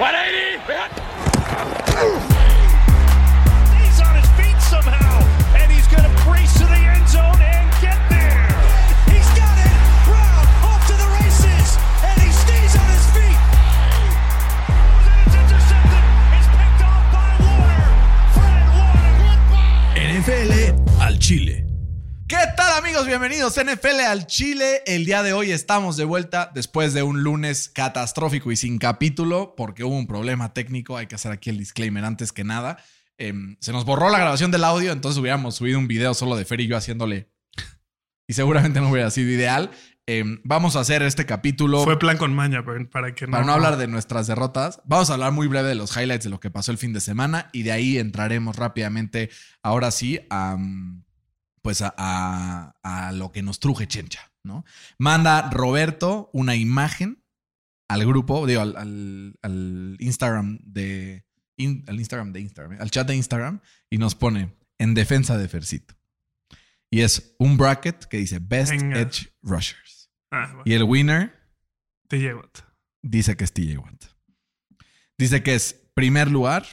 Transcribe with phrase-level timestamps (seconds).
[0.00, 2.29] 180!
[22.80, 23.06] Amigos?
[23.06, 24.82] Bienvenidos a NFL al Chile.
[24.86, 29.54] El día de hoy estamos de vuelta después de un lunes catastrófico y sin capítulo
[29.54, 30.96] porque hubo un problema técnico.
[30.96, 32.82] Hay que hacer aquí el disclaimer antes que nada.
[33.18, 36.46] Em, se nos borró la grabación del audio, entonces hubiéramos subido un video solo de
[36.46, 37.30] Fer y yo haciéndole.
[38.26, 39.70] Y seguramente no hubiera sido ideal.
[40.06, 41.84] Em, vamos a hacer este capítulo.
[41.84, 45.32] Fue plan con maña, para que Para no hablar de nuestras derrotas, vamos a hablar
[45.32, 47.72] muy breve de los highlights de lo que pasó el fin de semana y de
[47.72, 49.28] ahí entraremos rápidamente,
[49.62, 50.56] ahora sí, a,
[51.62, 54.64] pues a, a- a lo que nos truje Chencha, ¿no?
[54.98, 57.22] Manda Roberto una imagen
[57.88, 61.24] al grupo, digo, al, al- al Instagram de...
[61.56, 62.78] in- al Instagram de Instagram, ¿eh?
[62.80, 65.94] al chat de Instagram y nos pone en defensa de Fercito.
[66.90, 68.98] Y es un bracket que dice Best Venga.
[69.00, 70.10] Edge Rushers.
[70.30, 71.38] Ah, bueno, Y el winner
[72.08, 72.42] te llevo.
[73.02, 74.04] dice que es TJ Watt.
[75.18, 76.64] Dice que es primer lugar.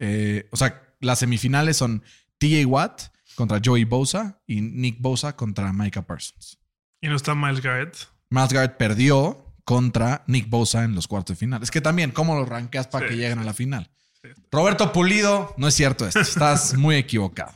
[0.00, 2.02] eh, o sea, las semifinales son
[2.38, 3.02] TJ Watt
[3.38, 6.58] contra Joey Bosa y Nick Bosa contra Micah Parsons.
[7.00, 7.96] Y no está Miles Garrett.
[8.30, 11.62] Miles Garrett perdió contra Nick Bosa en los cuartos de final.
[11.62, 13.90] Es que también, ¿cómo los rankeas para Sí, que lleguen a la final?
[14.20, 14.28] Sí.
[14.50, 16.18] Roberto Pulido, no es cierto esto.
[16.18, 17.52] Estás muy equivocado.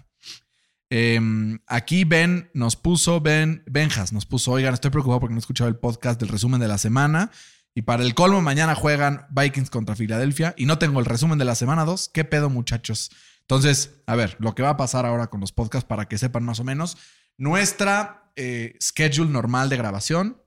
[0.88, 5.40] Em, aquí Ben nos puso, Ben, Benjas nos puso, oigan, estoy preocupado porque no he
[5.40, 7.32] escuchado el podcast del resumen de la semana.
[7.74, 11.44] Y para el colmo, mañana juegan Vikings contra Filadelfia y no tengo el resumen de
[11.44, 12.10] la semana 2.
[12.14, 13.10] ¿Qué pedo, muchachos?
[13.42, 16.44] Entonces, a ver, lo que va a pasar ahora con los podcasts para que sepan
[16.44, 16.96] más o menos.
[17.36, 20.42] Nuestra eh, schedule normal de grabación,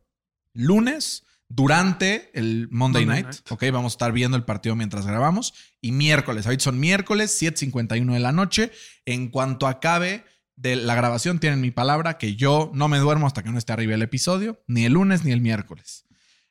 [0.53, 3.51] lunes, durante el Monday, Monday night, night.
[3.51, 5.53] ok, vamos a estar viendo el partido mientras grabamos.
[5.81, 8.71] Y miércoles, ahorita son miércoles, 7.51 de la noche.
[9.05, 13.43] En cuanto acabe de la grabación, tienen mi palabra que yo no me duermo hasta
[13.43, 16.04] que no esté arriba el episodio, ni el lunes ni el miércoles.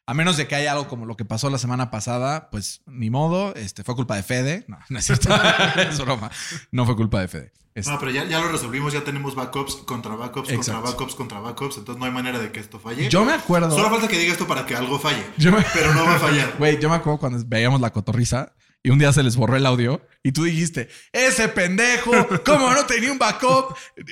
[0.06, 3.08] A menos de que haya algo como lo que pasó la semana pasada, pues ni
[3.08, 4.64] modo, este, fue culpa de Fede.
[4.68, 5.28] No, no es cierto.
[5.88, 6.30] es broma.
[6.70, 7.52] No fue culpa de Fede.
[7.74, 10.72] Este, No, pero ya, ya lo resolvimos, ya tenemos backups contra backups, Exacto.
[10.72, 13.08] contra backups, contra backups, entonces no hay manera de que esto falle.
[13.08, 13.70] yo me acuerdo.
[13.70, 16.18] Solo falta que diga esto para que algo falle, Yo me- pero no va a
[16.20, 16.54] fallar.
[16.58, 19.66] Güey, yo me acuerdo cuando veíamos la cotorriza y un día se les borró el
[19.66, 22.12] audio y tú dijiste, ese pendejo,
[22.44, 23.74] ¿cómo no tenía un backup?
[23.96, 24.04] Eh,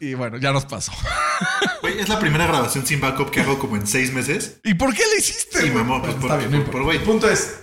[0.00, 0.92] Y bueno, ya nos pasó.
[1.80, 4.60] Güey, es la primera grabación sin backup que hago como en seis meses.
[4.64, 5.60] ¿Y por qué le hiciste?
[5.60, 6.94] Sí, mamón, pues, por- bien, por- por.
[6.94, 7.60] El punto es,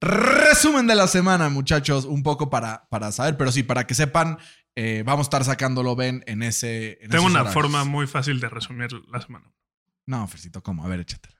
[0.00, 4.38] resumen de la semana, muchachos, un poco para, para saber, pero sí, para que sepan,
[4.74, 6.98] eh, vamos a estar sacándolo, ven, en ese...
[7.02, 7.54] en Tengo una horarios.
[7.54, 9.46] forma muy fácil de resumir la semana.
[10.06, 10.84] No, Fercito, ¿cómo?
[10.84, 11.36] A ver, échatela.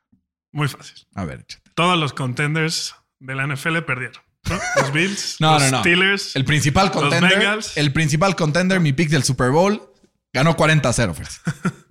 [0.53, 1.05] Muy fácil.
[1.15, 1.73] A ver, échatela.
[1.75, 4.23] Todos los contenders de la NFL perdieron.
[4.49, 4.59] ¿no?
[4.77, 5.81] Los Bills, No, los no, no.
[5.81, 6.37] Steelers.
[6.37, 7.77] El principal Los contender, Bengals.
[7.77, 9.92] el principal contender, mi pick del Super Bowl,
[10.33, 11.51] ganó 40-0, Fercito.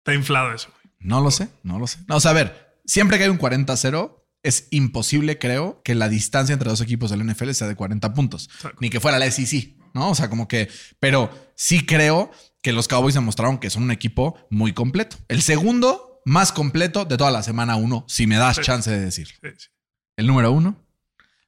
[0.00, 0.68] Está inflado eso.
[0.70, 0.94] güey.
[1.00, 1.98] No lo sé, no lo sé.
[2.08, 6.08] No, o sea, a ver, siempre que hay un 40-0, es imposible, creo, que la
[6.08, 8.48] distancia entre dos equipos del NFL sea de 40 puntos.
[8.54, 8.78] Exacto.
[8.80, 10.10] Ni que fuera la SEC, ¿no?
[10.10, 10.68] O sea, como que.
[11.00, 12.30] Pero sí creo
[12.62, 15.16] que los Cowboys demostraron que son un equipo muy completo.
[15.28, 18.62] El segundo más completo de toda la semana 1, si me das Sí.
[18.62, 19.28] chance de decir.
[19.28, 19.68] Sí, sí.
[20.16, 20.84] El número uno,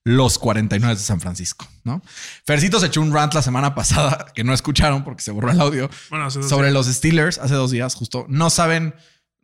[0.05, 2.03] los 49 de San Francisco, ¿no?
[2.44, 5.61] Fercito se echó un rant la semana pasada que no escucharon porque se borró el
[5.61, 6.72] audio Bueno, sobre días.
[6.72, 8.25] los Steelers hace dos días, justo.
[8.28, 8.94] No saben,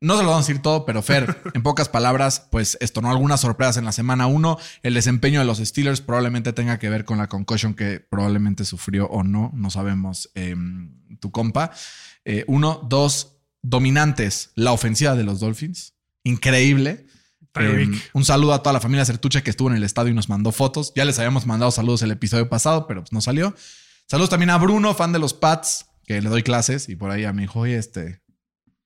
[0.00, 3.11] no se lo vamos a decir todo, pero Fer, en pocas palabras, pues esto, ¿no?
[3.11, 4.59] Algunas sorpresas en la semana uno.
[4.83, 9.06] El desempeño de los Steelers probablemente tenga que ver con la concussion que probablemente sufrió
[9.09, 11.71] o no, no sabemos em, tu compa.
[12.25, 15.95] Eh, uno, dos, dominantes, la ofensiva de los Dolphins.
[16.25, 17.06] Increíble.
[17.61, 20.28] Eh, un saludo a toda la familia Certuche que estuvo en el estadio y nos
[20.28, 20.93] mandó fotos.
[20.94, 23.55] Ya les habíamos mandado saludos el episodio pasado, pero pues no salió.
[24.06, 27.25] Saludos también a Bruno, fan de los Pats, que le doy clases y por ahí
[27.25, 28.22] a mi hijo, oye, este,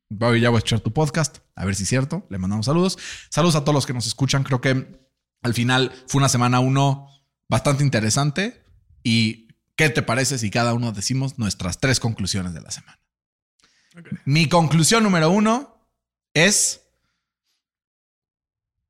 [0.08, 2.26] voy, ya voy a escuchar tu podcast, a ver si es cierto.
[2.30, 2.98] Le mandamos saludos.
[3.28, 4.44] Saludos a todos los que nos escuchan.
[4.44, 5.00] Creo que
[5.42, 7.08] al final fue una semana uno
[7.48, 8.62] bastante interesante.
[9.02, 13.00] ¿Y qué te parece si cada uno decimos nuestras tres conclusiones de la semana?
[14.24, 15.88] Mi conclusión número uno
[16.34, 16.82] es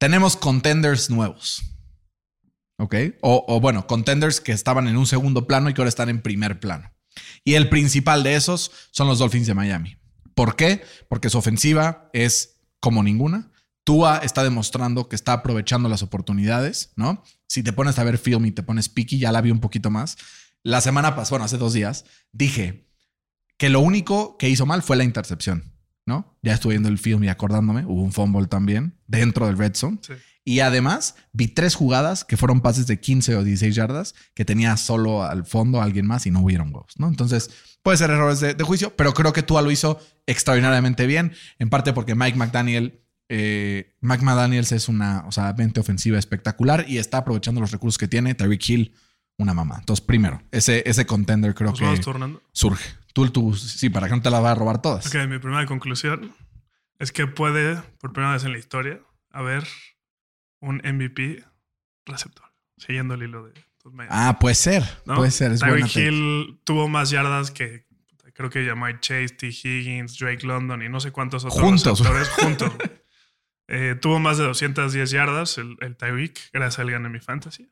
[0.00, 1.62] tenemos contenders nuevos.
[2.78, 2.94] ¿Ok?
[3.20, 6.58] O, bueno, contenders que estaban en un segundo plano y que ahora están en primer
[6.58, 6.90] plano.
[7.44, 9.98] Y el principal de esos son los Dolphins de Miami.
[10.34, 10.82] ¿Por qué?
[11.10, 13.52] Porque su ofensiva es como ninguna.
[13.84, 17.22] Tua está demostrando que está aprovechando las oportunidades, ¿no?
[17.46, 19.90] Si te pones a ver film y te pones picky, ya la vi un poquito
[19.90, 20.16] más.
[20.62, 22.88] La semana pasada, bueno, hace dos días, dije
[23.58, 25.74] que lo único que hizo mal fue la intercepción,
[26.10, 26.36] ¿no?
[26.42, 29.98] Ya estuve viendo el film y acordándome, hubo un fumble también dentro del red zone.
[30.02, 30.14] Sí.
[30.44, 34.76] Y además, vi tres jugadas que fueron pases de 15 o 16 yardas que tenía
[34.76, 37.06] solo al fondo alguien más y no hubieron huevos, ¿no?
[37.06, 37.50] Entonces,
[37.82, 41.70] puede ser errores de, de juicio, pero creo que Tua lo hizo extraordinariamente bien, en
[41.70, 46.98] parte porque Mike McDaniel, eh, Mike McDaniels es una, o sea, mente ofensiva espectacular y
[46.98, 48.34] está aprovechando los recursos que tiene.
[48.34, 48.94] Tyreek Hill,
[49.38, 49.76] una mamá.
[49.78, 51.86] Entonces, primero, ese, ese contender creo Nos que
[52.52, 52.99] surge.
[53.12, 55.06] Tú, tú, sí, para que no te la vaya a robar todas.
[55.06, 56.34] Ok, mi primera conclusión
[56.98, 59.66] es que puede, por primera vez en la historia, haber
[60.60, 61.44] un MVP
[62.06, 62.46] receptor.
[62.76, 64.12] Siguiendo el hilo de tus medios.
[64.14, 64.84] Ah, puede ser.
[65.04, 65.16] ¿no?
[65.16, 65.52] Puede ser.
[65.52, 66.06] Es Tyreek take.
[66.06, 67.86] Hill tuvo más yardas que
[68.32, 69.48] creo que Jamai Chase, T.
[69.48, 72.00] Higgins, Drake London y no sé cuántos otros Juntos.
[72.00, 72.72] receptores juntos.
[73.68, 77.70] Eh, tuvo más de 210 yardas el, el Tyreek, gracias a Ligan en mi fantasy.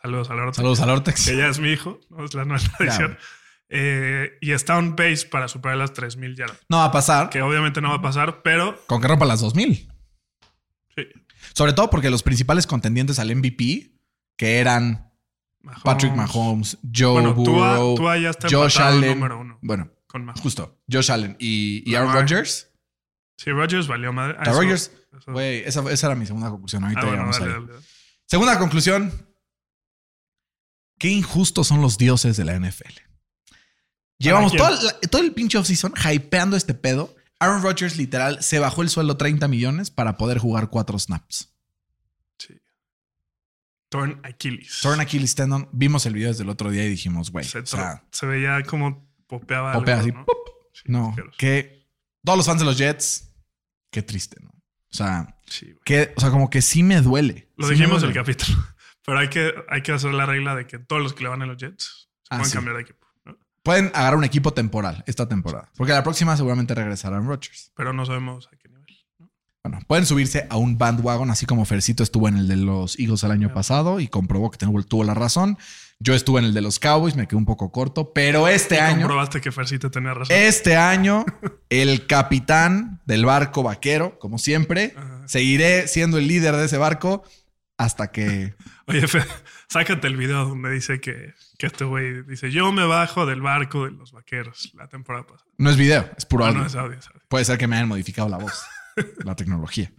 [0.00, 0.54] Saludos a Lorto.
[0.54, 1.26] Saludos al Ortex.
[1.26, 2.24] Que ya es mi hijo, ¿no?
[2.24, 3.18] es la nueva edición.
[3.70, 6.58] Eh, y está on pace para superar las 3000 yardas.
[6.70, 9.40] No va a pasar Que obviamente no va a pasar, pero con que rompa las
[9.40, 9.88] 2000.
[10.96, 11.02] sí.
[11.54, 13.92] Sobre todo porque los principales contendientes al MVP,
[14.36, 15.12] que eran
[15.60, 15.82] Mahomes.
[15.82, 19.14] Patrick Mahomes, Joe Bueno, Burrow, Tua ya está Josh Allen.
[19.18, 19.58] número uno.
[19.60, 20.40] Bueno, Con Mahomes.
[20.42, 20.78] justo.
[20.90, 22.12] Josh Allen y, y Aaron.
[22.14, 22.70] Rodgers.
[23.36, 24.36] Sí, Rodgers valió madre.
[24.38, 24.92] Ah, Rodgers,
[25.26, 26.84] güey, esa, esa era mi segunda conclusión.
[26.84, 27.84] Ahorita Ah, bueno, llegamos dale, dale.
[28.26, 29.12] Segunda conclusión.
[30.98, 32.92] Qué injustos son los dioses de la NFL.
[34.18, 34.68] Llevamos todo,
[35.00, 37.14] el- todo el pinche offseason hypeando este pedo.
[37.38, 41.52] Aaron Rodgers literal se bajó el sueldo 30 millones para poder jugar cuatro snaps.
[42.38, 42.60] Sí.
[43.88, 44.80] Torn Achilles.
[44.82, 45.68] Torn Achilles tendon.
[45.72, 48.62] Vimos el video desde el otro día y dijimos, güey, se, o sea, se veía
[48.64, 49.72] como popeaba.
[49.72, 50.26] popea algo,
[50.72, 51.14] así, ¿no?
[51.38, 51.86] que
[52.24, 53.30] todos los fans de los Jets,
[53.90, 54.50] qué triste, ¿no?
[54.50, 57.48] O sea, Sí, que, o sea, como que sí me duele.
[57.56, 58.08] Lo Sí dijimos duele.
[58.08, 58.58] el capítulo.
[59.06, 61.40] Pero hay que, hay que hacer la regla de que todos los que le van
[61.42, 63.06] a los Jets se Ah, pueden cambiar de equipo.
[63.68, 65.70] Pueden agarrar un equipo temporal esta temporada.
[65.76, 67.70] Porque la próxima seguramente regresarán Rodgers.
[67.76, 68.86] Pero no sabemos a qué nivel.
[69.18, 69.28] ¿no?
[69.62, 73.24] Bueno, pueden subirse a un bandwagon, así como Fercito estuvo en el de los Eagles
[73.24, 75.58] el año pasado y comprobó que tuvo, la razón.
[75.98, 79.00] Yo estuve en el de los Cowboys, me quedé un poco corto, pero este año,
[79.00, 80.34] Comprobaste que Fercito tenía razón.
[80.34, 81.26] este año,
[81.68, 85.28] el capitán del barco vaquero, como siempre, Ajá.
[85.28, 87.22] seguiré siendo el líder de ese barco
[87.76, 88.54] hasta que
[88.86, 89.26] Oye, Fer,
[89.68, 93.84] sácate el video donde dice que, que este güey dice: Yo me bajo del barco
[93.84, 95.50] de los vaqueros la temporada pasada.
[95.58, 96.60] no es video, es puro Ah, audio.
[96.60, 97.22] no, es audio, es audio.
[97.28, 98.62] Puede ser que me hayan modificado la voz,
[99.24, 99.92] la tecnología.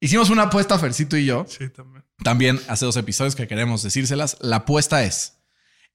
[0.00, 2.04] Hicimos una apuesta, Fercito y yo, Sí, también.
[2.22, 4.38] también hace dos episodios que queremos decírselas.
[4.40, 5.42] La apuesta es,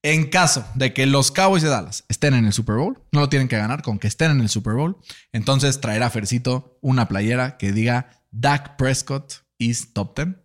[0.04, 3.30] en caso de que los Cowboys de Dallas estén en el Super Bowl, no lo
[3.30, 4.98] tienen que ganar, con que estén en el Super Bowl,
[5.32, 10.36] entonces traerá Fercito una playera que diga Dak Prescott is top 10.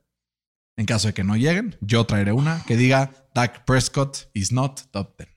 [0.80, 4.80] En caso de que no lleguen, yo traeré una que diga Dak Prescott is not
[4.90, 5.28] top 10.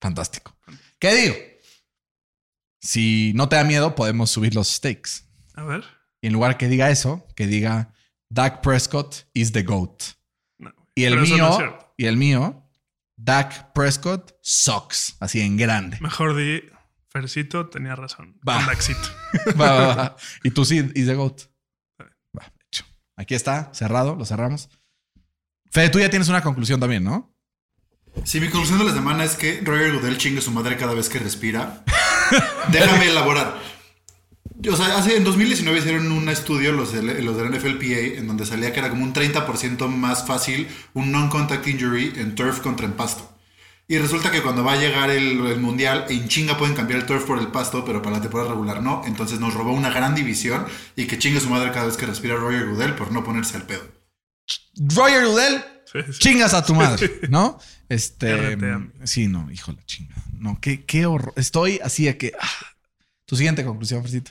[0.00, 0.58] Fantástico.
[0.98, 1.36] ¿Qué digo?
[2.80, 5.28] Si no te da miedo, podemos subir los stakes.
[5.54, 5.84] A ver.
[6.20, 7.94] Y en lugar que diga eso, que diga
[8.28, 10.02] Dak Prescott is the GOAT.
[10.58, 10.74] No.
[10.96, 12.68] Y el mío, no y el mío,
[13.14, 15.16] Dak Prescott sucks.
[15.20, 15.98] Así en grande.
[16.00, 16.64] Mejor di:
[17.10, 18.40] Fercito tenía razón.
[18.46, 18.56] Va.
[18.56, 19.08] Con Daxito.
[19.60, 20.16] Va, va, va.
[20.42, 21.42] Y tú sí, is the GOAT.
[23.16, 24.68] Aquí está, cerrado, lo cerramos.
[25.70, 27.34] Fede, tú ya tienes una conclusión también, ¿no?
[28.24, 31.08] Si mi conclusión de la semana es que Roger Goodell chingue su madre cada vez
[31.08, 31.84] que respira,
[32.72, 33.58] déjame elaborar.
[34.70, 38.46] O sea, hace, en 2019 hicieron un estudio los los de la NFLPA en donde
[38.46, 42.92] salía que era como un 30% más fácil un non-contact injury en turf contra en
[42.92, 43.35] pasto.
[43.88, 47.06] Y resulta que cuando va a llegar el, el mundial, en chinga pueden cambiar el
[47.06, 49.02] turf por el pasto, pero para la temporada regular no.
[49.06, 50.66] Entonces nos robó una gran división
[50.96, 53.62] y que chingue su madre cada vez que respira Roger Goodell por no ponerse al
[53.62, 53.84] pedo.
[54.94, 55.24] Roger
[55.86, 56.18] Sí, sí.
[56.18, 57.60] chingas a tu madre, ¿no?
[57.88, 58.58] Este.
[59.04, 60.16] Sí, no, hijo de la chinga.
[60.32, 61.32] No, qué, qué horror.
[61.36, 62.32] Estoy así de que.
[62.40, 62.48] ah.
[63.24, 64.30] Tu siguiente conclusión, Fercito.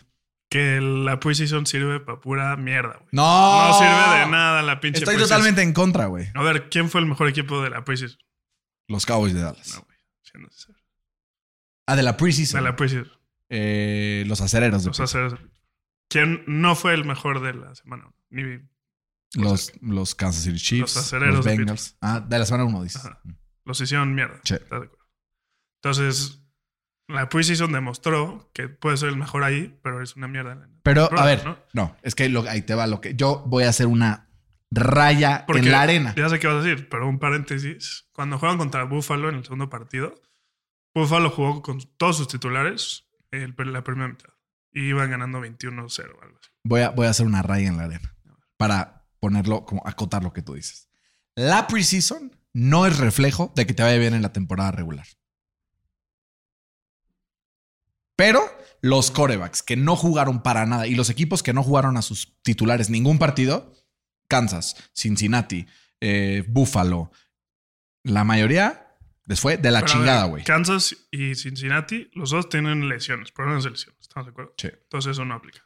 [0.50, 3.10] Que la preseason sirve para pura mierda, güey.
[3.12, 3.68] No.
[3.68, 6.30] No sirve de nada la pinche Estoy totalmente en contra, güey.
[6.34, 8.18] A ver, ¿quién fue el mejor equipo de la preseason?
[8.88, 9.74] Los Cowboys de Dallas.
[9.76, 9.96] No, güey.
[11.88, 12.64] Ah, de la De preseason.
[12.64, 13.12] la preseason.
[13.50, 14.84] Eh, los acereros.
[14.84, 15.40] de Los aceros.
[16.10, 18.12] ¿Quién no fue el mejor de la semana?
[18.30, 18.44] Ni
[19.34, 20.96] Los, los Kansas City Chiefs.
[20.96, 21.98] Los acereros Los de Bengals.
[22.02, 23.06] Ah, de la semana 1 dices.
[23.06, 23.22] Ajá.
[23.66, 24.40] los hicieron mierda.
[24.44, 24.56] Sí.
[24.56, 25.06] ¿Estás de acuerdo?
[25.84, 26.42] Entonces,
[27.08, 30.68] la preseason demostró que puede ser el mejor ahí, pero es una mierda.
[30.84, 31.58] Pero, a ver, ¿no?
[31.74, 33.16] no, es que lo- ahí te va lo que.
[33.16, 34.30] Yo voy a hacer una
[34.72, 36.14] raya Porque en la arena.
[36.18, 38.08] Ya sé qué vas a decir, pero un paréntesis.
[38.12, 40.14] Cuando juegan contra Buffalo en el segundo partido,
[40.94, 44.30] Buffalo jugó con todos sus titulares el- la primera mitad.
[44.72, 46.50] Y iban ganando 21-0 o algo así.
[46.64, 48.14] Voy a, voy a hacer una raya en la arena
[48.58, 50.90] para ponerlo, como acotar lo que tú dices.
[51.36, 55.06] La preseason no es reflejo de que te vaya bien en la temporada regular.
[58.18, 58.42] Pero
[58.82, 62.38] los corebacks que no jugaron para nada y los equipos que no jugaron a sus
[62.44, 63.74] titulares ningún partido
[64.28, 65.66] Kansas, Cincinnati,
[66.02, 67.12] eh, Buffalo.
[68.04, 68.88] La mayoría
[69.26, 70.44] les fue de la Pero chingada, güey.
[70.44, 73.96] Kansas y Cincinnati, los dos tienen lesiones, problemas de lesión.
[74.00, 74.54] ¿Estamos de acuerdo?
[74.58, 74.70] Sí.
[74.72, 75.62] Entonces eso no aplica.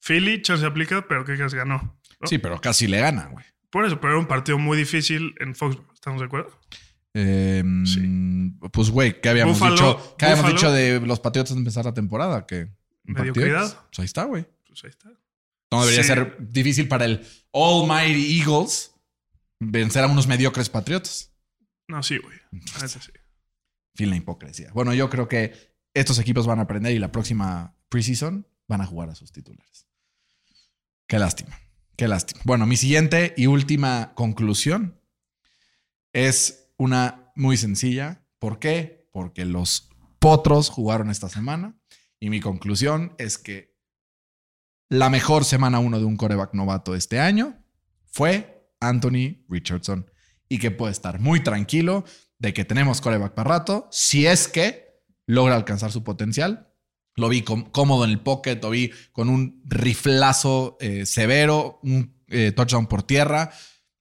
[0.00, 1.54] Philly, chance aplica, pero ¿qué crees?
[1.54, 1.98] Ganó.
[2.20, 2.26] ¿no?
[2.26, 3.44] Sí, pero casi le gana, güey.
[3.70, 5.92] Por eso, pero era un partido muy difícil en Foxborough.
[5.94, 6.58] ¿Estamos de acuerdo?
[7.14, 7.62] Eh,
[8.72, 10.16] Pues, güey, ¿qué habíamos Buffalo- dicho?
[10.18, 12.46] ¿Qué habíamos dicho de los Patriotas de empezar la temporada?
[12.46, 12.68] Que
[13.04, 13.86] Mediocridad.
[13.90, 14.46] Pues ahí está, güey.
[14.66, 15.10] Pues ahí está.
[15.72, 16.08] No debería Sí.
[16.08, 18.94] ser difícil para el Almighty Eagles
[19.58, 21.32] vencer a unos mediocres Patriotas.
[21.88, 22.38] No, sí, güey.
[22.52, 23.10] Neta sí.
[23.94, 24.70] Fin la hipocresía.
[24.72, 25.52] Bueno, yo creo que
[25.94, 29.86] estos equipos van a aprender y la próxima preseason van a jugar a sus titulares.
[31.06, 31.58] Qué lástima.
[31.96, 32.40] Qué lástima.
[32.44, 34.98] Bueno, mi siguiente y última conclusión
[36.12, 38.24] es una muy sencilla.
[38.38, 39.08] ¿Por qué?
[39.12, 41.76] Porque los potros jugaron esta semana
[42.18, 43.71] y mi conclusión es que
[44.92, 47.56] la mejor semana uno de un coreback novato este año
[48.10, 50.10] fue Anthony Richardson
[50.50, 52.04] y que puede estar muy tranquilo
[52.38, 56.68] de que tenemos coreback para rato si es que logra alcanzar su potencial.
[57.16, 62.52] Lo vi cómodo en el pocket, lo vi con un riflazo eh, severo, un eh,
[62.52, 63.50] touchdown por tierra.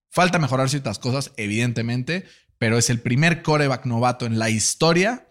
[0.09, 2.25] Falta mejorar ciertas cosas, evidentemente,
[2.57, 5.29] pero es el primer coreback novato en la historia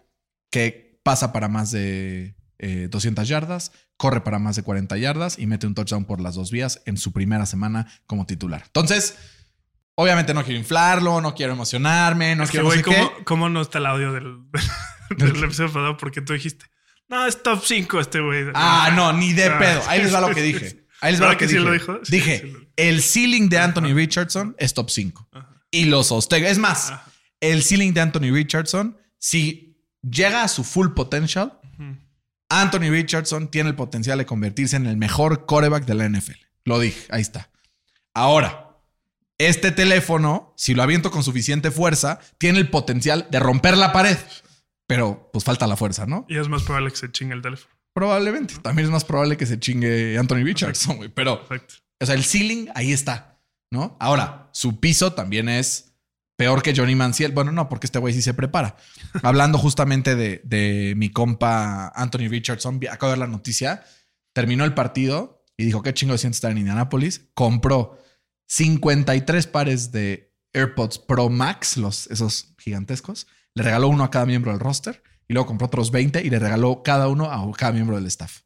[0.49, 5.47] que pasa para más de eh, 200 yardas, corre para más de 40 yardas y
[5.47, 8.63] mete un touchdown por las dos vías en su primera semana como titular.
[8.67, 9.15] Entonces,
[9.95, 13.23] obviamente no quiero inflarlo, no quiero emocionarme, no Es que, quiero no sé qué.
[13.25, 14.37] ¿cómo, no está el audio del,
[15.17, 15.97] del episodio pasado?
[15.97, 16.65] Porque tú dijiste,
[17.09, 18.45] no, es top 5 este güey.
[18.53, 19.81] Ah, no, ni de Ah, pedo.
[19.87, 20.85] Ahí les va lo que dije.
[21.01, 21.65] Ahí les va ¿Verdad lo que, que sí dije.
[21.67, 21.99] lo dijo?
[22.03, 25.29] Sí, dije, sí lo- el ceiling de Anthony Richardson es top 5.
[25.71, 26.47] Y lo sostengo.
[26.47, 27.05] Es más, Ajá.
[27.39, 31.59] el ceiling de Anthony Richardson, si llega a su full potential.
[32.51, 36.37] Anthony Richardson tiene el potencial de convertirse en el mejor coreback de la NFL.
[36.65, 37.49] Lo dije, ahí está.
[38.13, 38.77] Ahora,
[39.37, 44.17] este teléfono, si lo aviento con suficiente fuerza, tiene el potencial de romper la pared.
[44.85, 46.25] Pero pues falta la fuerza, ¿no?
[46.27, 47.73] Y es más probable que se chingue el teléfono.
[47.93, 48.55] Probablemente.
[48.61, 51.09] También es más probable que se chingue Anthony Richardson, güey.
[51.09, 51.45] Pero,
[51.99, 53.39] o sea, el ceiling ahí está,
[53.71, 53.95] ¿no?
[54.01, 55.90] Ahora, su piso también es
[56.41, 57.33] peor que Johnny Manziel.
[57.33, 58.75] Bueno, no, porque este güey sí se prepara.
[59.21, 63.83] Hablando justamente de, de mi compa Anthony Richardson, acabo de ver la noticia.
[64.33, 67.29] Terminó el partido y dijo, qué chingo siento estar en Indianapolis.
[67.35, 67.99] Compró
[68.47, 73.27] 53 pares de AirPods Pro Max, los, esos gigantescos.
[73.53, 76.39] Le regaló uno a cada miembro del roster y luego compró otros 20 y le
[76.39, 78.41] regaló cada uno a cada miembro del staff.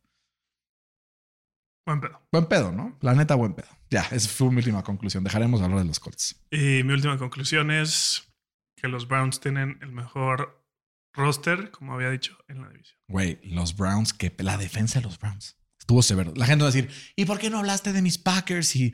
[1.86, 2.22] Buen pedo.
[2.30, 2.98] Buen pedo, ¿no?
[3.00, 3.70] La neta, buen pedo.
[3.96, 5.24] Ya, esa fue mi última conclusión.
[5.24, 6.36] Dejaremos de hablar de los Colts.
[6.52, 8.30] Y mi última conclusión es
[8.76, 10.68] que los Browns tienen el mejor
[11.14, 13.00] roster, como había dicho, en la división.
[13.08, 16.34] Güey, los Browns, que la defensa de los Browns estuvo severo.
[16.36, 18.76] La gente va a decir, ¿y por qué no hablaste de mis Packers?
[18.76, 18.94] Y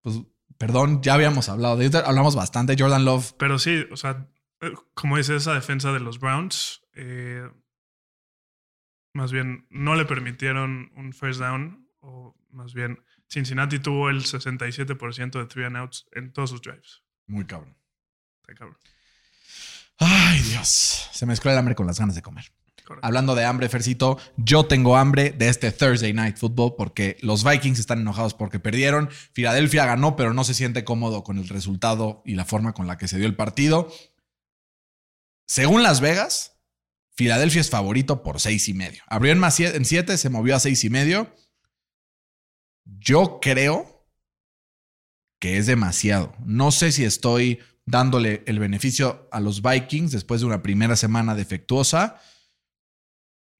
[0.00, 0.16] pues,
[0.56, 2.74] perdón, ya habíamos hablado de esto, hablamos bastante.
[2.78, 4.30] Jordan Love, Pero sí, o sea,
[4.62, 7.46] eh, como dice esa defensa de los Browns, eh,
[9.12, 12.98] más bien no le permitieron un first down, o más bien
[13.30, 17.02] Cincinnati tuvo el 67% de three and outs en todos sus drives.
[17.26, 17.76] muy cabrón.
[18.40, 18.78] Está cabrón.
[19.98, 21.08] Ay, Dios.
[21.12, 22.46] Se me mezcló el hambre con las ganas de comer.
[22.84, 23.06] Correcto.
[23.06, 27.78] Hablando de hambre, Fercito, yo tengo hambre de este Thursday Night Football porque los Vikings
[27.78, 29.10] están enojados porque perdieron.
[29.34, 32.96] Filadelfia ganó, pero no se siente cómodo con el resultado y la forma con la
[32.96, 33.92] que se dio el partido.
[35.46, 36.58] Según Las Vegas,
[37.14, 39.02] Filadelfia es favorito por seis y medio.
[39.08, 41.34] Abrió en, más sie- en siete, se movió a seis y medio.
[42.98, 44.06] Yo creo
[45.38, 46.34] que es demasiado.
[46.44, 51.34] No sé si estoy dándole el beneficio a los Vikings después de una primera semana
[51.34, 52.20] defectuosa,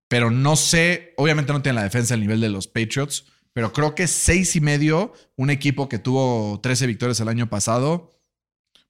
[0.09, 3.95] pero no sé, obviamente no tiene la defensa al nivel de los Patriots, pero creo
[3.95, 8.11] que seis y medio, un equipo que tuvo 13 victorias el año pasado,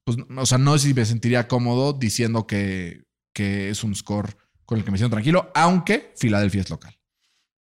[0.04, 4.36] pues, o sea, no sé si me sentiría cómodo diciendo que, que es un score
[4.64, 6.98] con el que me siento tranquilo, aunque Filadelfia es local.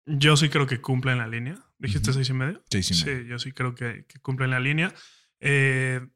[0.07, 1.68] Yo sí creo que cumplen la línea.
[1.79, 2.15] ¿Dijiste Ujú.
[2.19, 2.63] seis y medio?
[2.71, 3.23] Seis y Sí, medio.
[3.25, 4.93] yo sí creo que, que cumplen la línea.
[5.41, 6.07] Eh,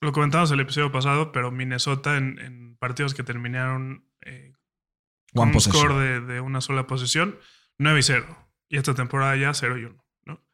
[0.00, 4.52] lo comentamos el episodio pasado, pero Minnesota en, en partidos que terminaron eh,
[5.32, 5.82] con One un possession.
[5.84, 7.38] score de, de una sola posesión,
[7.78, 8.48] 9 y 0.
[8.68, 10.04] Y esta temporada ya 0 y 1.
[10.26, 10.44] ¿no?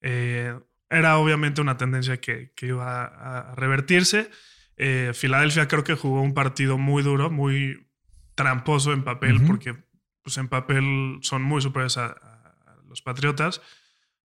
[0.00, 0.58] Eh,
[0.88, 4.30] era obviamente una tendencia que, que iba a, a revertirse.
[4.78, 7.90] Eh, Filadelfia creo que jugó un partido muy duro, muy
[8.34, 9.46] tramposo en papel, Ujú.
[9.46, 9.74] porque
[10.22, 13.60] pues, en papel son muy superiores a- a los Patriotas.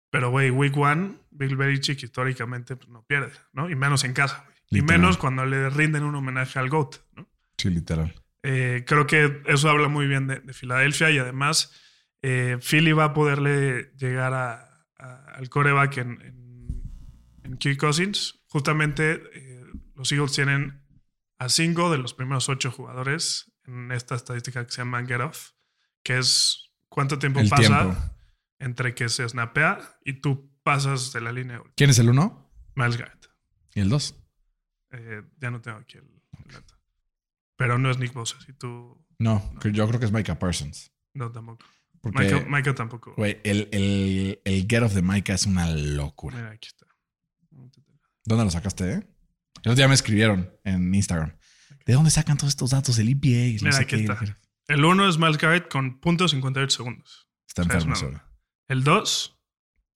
[0.10, 3.70] Pero, güey, Week One, Bill Belichick históricamente pues, no pierde, ¿no?
[3.70, 4.44] Y menos en casa.
[4.70, 4.82] güey.
[4.82, 7.28] Y menos cuando le rinden un homenaje al GOAT, ¿no?
[7.58, 8.14] Sí, literal.
[8.44, 11.74] Eh, creo que eso habla muy bien de, de Filadelfia y además
[12.22, 16.84] eh, Philly va a poderle llegar a- a- al coreback en, en,
[17.44, 18.40] en Kirk Cousins.
[18.48, 19.64] justamente eh,
[19.96, 20.82] los Eagles tienen
[21.38, 25.52] a cinco de los primeros ocho jugadores en esta estadística que se llama Get Off,
[26.04, 27.98] que es cuánto tiempo El pasa tiempo.
[28.60, 31.62] Entre que se snapea y tú pasas de la línea.
[31.76, 32.52] ¿Quién es el uno?
[32.76, 33.30] Miles Garrett.
[33.74, 34.16] ¿Y el dos?
[34.92, 36.06] Eh, ya no tengo aquí el,
[36.46, 36.76] el dato.
[37.56, 39.06] Pero no es Nick Bosa, si tú...
[39.18, 40.92] No, yo creo que es Micah Parsons.
[41.14, 41.66] No, tampoco.
[42.02, 43.14] Porque, Michael tampoco.
[43.18, 46.38] güey, el, el, el get off de Micah es una locura.
[46.38, 46.86] Mira, aquí está.
[48.24, 48.96] ¿Dónde lo sacaste, eh?
[49.64, 51.36] El otro día me escribieron en Instagram.
[51.86, 52.98] ¿De dónde sacan todos estos datos?
[53.00, 53.28] El EPA.
[53.28, 54.02] no Mira, sé aquí qué.
[54.04, 54.38] está.
[54.68, 57.28] El 1 es Miles Garrett con .58 segundos.
[57.48, 58.29] Está O sea, es enfermo, locura.
[58.70, 59.38] El 2,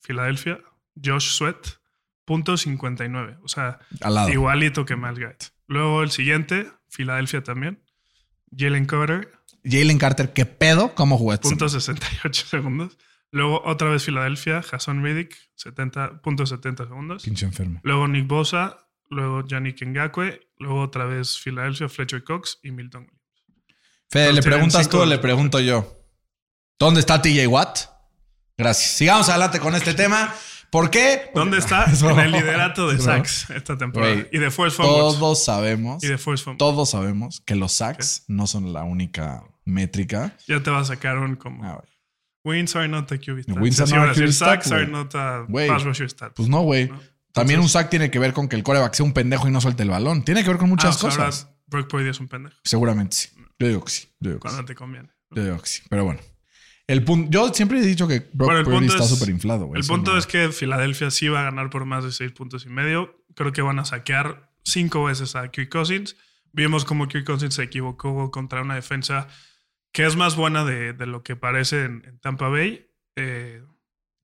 [0.01, 0.59] Filadelfia,
[1.01, 1.67] Josh Sweat,
[2.27, 3.39] .59.
[3.43, 4.29] O sea, Al lado.
[4.29, 5.53] igualito que Miles Garrett.
[5.67, 7.81] Luego el siguiente, Filadelfia también.
[8.55, 9.31] Jalen Carter,
[9.63, 10.93] Jalen Carter, ¿qué pedo?
[10.93, 11.99] ¿Cómo jugó esta punto semana?
[12.01, 12.97] 68 segundos.
[13.31, 17.23] Luego otra vez Filadelfia, Hassan Riddick, 70, punto 70 segundos.
[17.23, 17.79] Pinche enfermo.
[17.83, 23.21] Luego Nick Bosa, luego Yannick Ngakwe, luego otra vez Filadelfia, Fletcher Cox y Milton Williams.
[24.09, 25.91] Fede, ¿le preguntas tú o le pregunto yo?
[26.77, 27.92] ¿Dónde está TJ Watt?
[28.57, 28.91] Gracias.
[28.91, 30.33] Sigamos adelante con este tema.
[30.69, 31.29] ¿Por qué?
[31.35, 31.83] ¿Dónde está?
[31.91, 34.25] Es en el liderato de sacks esta temporada.
[34.31, 34.77] Y de force.
[34.77, 36.57] Todos sabemos, Y de force fumbles.
[36.57, 40.35] todos sabemos que los sacks no son la única métrica.
[40.47, 41.63] Ya te va a sacar un como...
[41.63, 41.83] Ah.
[42.45, 43.57] Wins are not a QB stat.
[43.57, 45.67] Wins are not a sacks are not a Güey.
[45.69, 46.33] pass rusher stat.
[46.35, 46.89] Pues no, güey.
[46.89, 46.99] ¿no?
[47.31, 49.61] También un sack tiene que ver con que el coreback sea un pendejo y no
[49.61, 50.23] suelte el balón.
[50.25, 51.49] Tiene que ver con Ah, muchas o sea, ahora cosas.
[51.67, 52.55] Brock Purdy es un pendejo.
[52.63, 53.29] Seguramente sí.
[53.59, 54.07] Yo digo que sí.
[54.19, 54.53] Yo digo que sí.
[54.55, 55.09] Cuando te conviene.
[55.31, 55.81] Yo digo que sí.
[55.89, 56.19] Pero bueno.
[56.93, 59.81] El punto, yo siempre he dicho que Brock Bueno, Purdy está es- súper inflado, güey.
[59.81, 62.65] El punto no- es que Filadelfia sí va a ganar por más de seis puntos
[62.65, 63.23] y medio.
[63.35, 66.15] Creo que van a saquear cinco veces a Kirk Cousins.
[66.51, 69.27] Vimos como Kirk Cousins se equivocó contra una defensa
[69.91, 72.87] que es más buena de, de lo que parece en, en Tampa Bay.
[73.15, 73.63] Eh,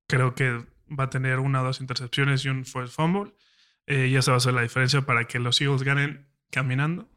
[0.08, 0.64] creo que
[0.98, 3.34] va a tener una o dos intercepciones y un first fumble.
[3.88, 7.10] Eh, y esa va a ser la diferencia para que los Eagles ganen caminando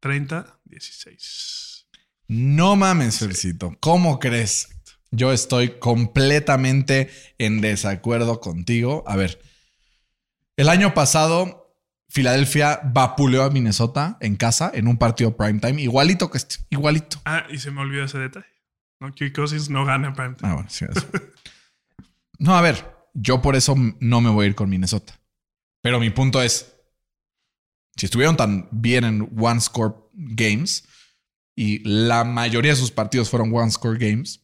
[0.00, 1.86] 30-16.
[2.28, 3.76] No mames, Fercito.
[3.80, 4.68] ¿Cómo crees?
[5.14, 9.04] Yo estoy completamente en desacuerdo contigo.
[9.06, 9.40] A ver,
[10.56, 11.76] el año pasado,
[12.08, 17.20] Filadelfia vapuleó a Minnesota en casa en un partido primetime, igualito que este, igualito.
[17.24, 18.46] Ah, y se me olvidó ese detalle.
[19.00, 19.12] ¿no?
[19.12, 20.50] Kirk Cousins no gana prime time.
[20.50, 21.06] Ah, bueno, sí, eso.
[22.38, 25.20] No, a ver, yo por eso no me voy a ir con Minnesota.
[25.82, 26.74] Pero mi punto es,
[27.96, 30.88] si estuvieron tan bien en one score games
[31.54, 34.43] y la mayoría de sus partidos fueron one score games,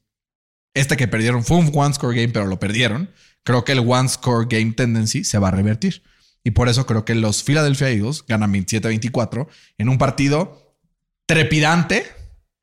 [0.74, 3.10] este que perdieron fue un one score game, pero lo perdieron.
[3.42, 6.02] Creo que el one score game tendency se va a revertir.
[6.44, 10.76] Y por eso creo que los Philadelphia Eagles ganan 27-24 en un partido
[11.26, 12.06] trepidante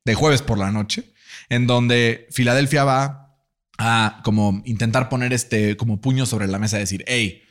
[0.04, 1.12] de jueves por la noche,
[1.48, 3.36] en donde Filadelfia va
[3.78, 7.42] a como intentar poner este como puño sobre la mesa y decir, hey,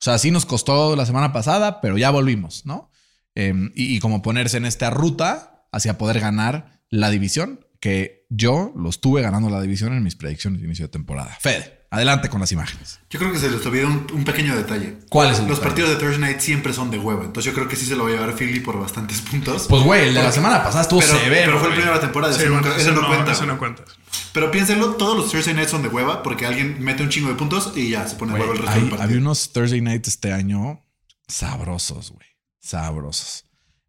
[0.00, 2.90] o sea, sí nos costó la semana pasada, pero ya volvimos, ¿no?
[3.34, 8.90] Y, y como ponerse en esta ruta hacia poder ganar la división, que yo lo
[8.90, 11.36] estuve ganando la división en mis predicciones de inicio de temporada.
[11.40, 12.98] Fede, adelante con las imágenes.
[13.08, 14.98] Yo creo que se les olvidó un, un pequeño detalle.
[15.08, 15.68] ¿Cuál es el Los detalle?
[15.68, 17.24] partidos de Thursday Night siempre son de hueva.
[17.24, 19.66] Entonces yo creo que sí se lo va a llevar Philly por bastantes puntos.
[19.68, 21.46] Pues güey, el de la semana pasada estuvo pero, severo.
[21.46, 21.76] pero fue el güey.
[21.76, 22.32] primero de la temporada.
[22.34, 23.30] Sí, eso, bueno, no, eso eso no no- cuenta.
[23.32, 23.48] eso güey.
[23.52, 23.84] no cuenta.
[24.32, 27.34] Pero piénsenlo, todos los Thursday Nights son de hueva porque alguien mete un chingo de
[27.36, 29.04] puntos y ya se pone de hueva el resto hay- del partido.
[29.08, 30.84] había unos Thursday nights este año
[31.28, 32.26] sabrosos, güey.
[32.60, 33.44] Sabrosos.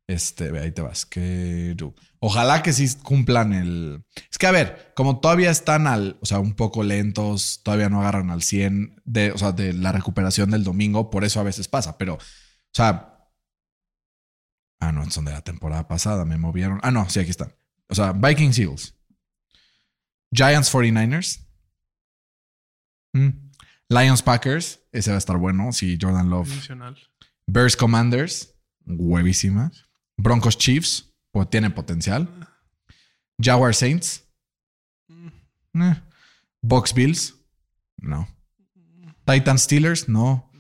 [0.10, 1.06] Este, ve, ahí te vas.
[1.06, 1.78] Que
[2.20, 4.04] ojalá que sí cumplan el.
[4.32, 8.02] Es que a ver, como todavía están al, o sea, un poco lentos, todavía no
[8.02, 11.68] agarran al 100 de, o sea, de la recuperación del domingo, por eso a veces
[11.68, 12.20] pasa, pero, o
[12.74, 13.28] sea,
[14.80, 16.80] ah, no, son de la temporada pasada, me movieron.
[16.82, 17.54] Ah, no, sí, aquí están.
[17.88, 18.96] O sea, Vikings Eagles,
[20.32, 21.46] Giants 49ers,
[23.14, 23.52] Mm.
[23.90, 26.52] Lions Packers, ese va a estar bueno, si Jordan Love.
[26.52, 26.96] Adicional.
[27.48, 29.72] Bears Commanders, huevísima.
[30.20, 32.28] Broncos Chiefs, pues tiene potencial.
[33.42, 34.28] Jaguar Saints.
[35.74, 36.02] Eh.
[36.62, 37.36] Bucks Bills,
[37.98, 38.28] no.
[39.26, 40.52] Titans Steelers, no.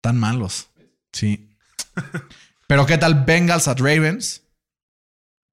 [0.00, 0.70] Tan malos.
[1.12, 1.56] Sí.
[2.68, 4.42] Pero ¿qué tal Bengals at Ravens?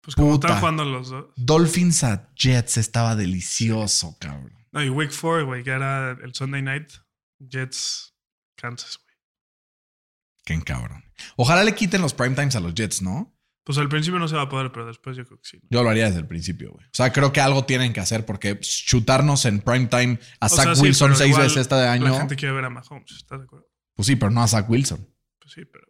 [0.01, 0.47] Pues como Puta.
[0.47, 1.25] están jugando los dos.
[1.35, 4.53] Dolphins at Jets estaba delicioso, cabrón.
[4.71, 6.91] No, y Week 4, güey, que era el Sunday night.
[7.39, 8.15] Jets,
[8.55, 9.15] Kansas, güey.
[10.45, 11.03] Qué cabrón.
[11.35, 13.35] Ojalá le quiten los primetimes a los Jets, ¿no?
[13.69, 15.57] Pues al principio no se va a poder, pero después yo creo que sí.
[15.61, 15.67] ¿no?
[15.69, 16.87] Yo lo haría desde el principio, güey.
[16.87, 20.65] O sea, creo que algo tienen que hacer porque chutarnos en primetime a O Zach
[20.65, 22.05] sea, sí, Wilson seis veces este año.
[22.05, 23.67] La gente quiere ver a Mahomes, ¿estás de acuerdo?
[23.93, 25.07] Pues sí, pero no a Zach Wilson.
[25.39, 25.85] Pues sí, pero.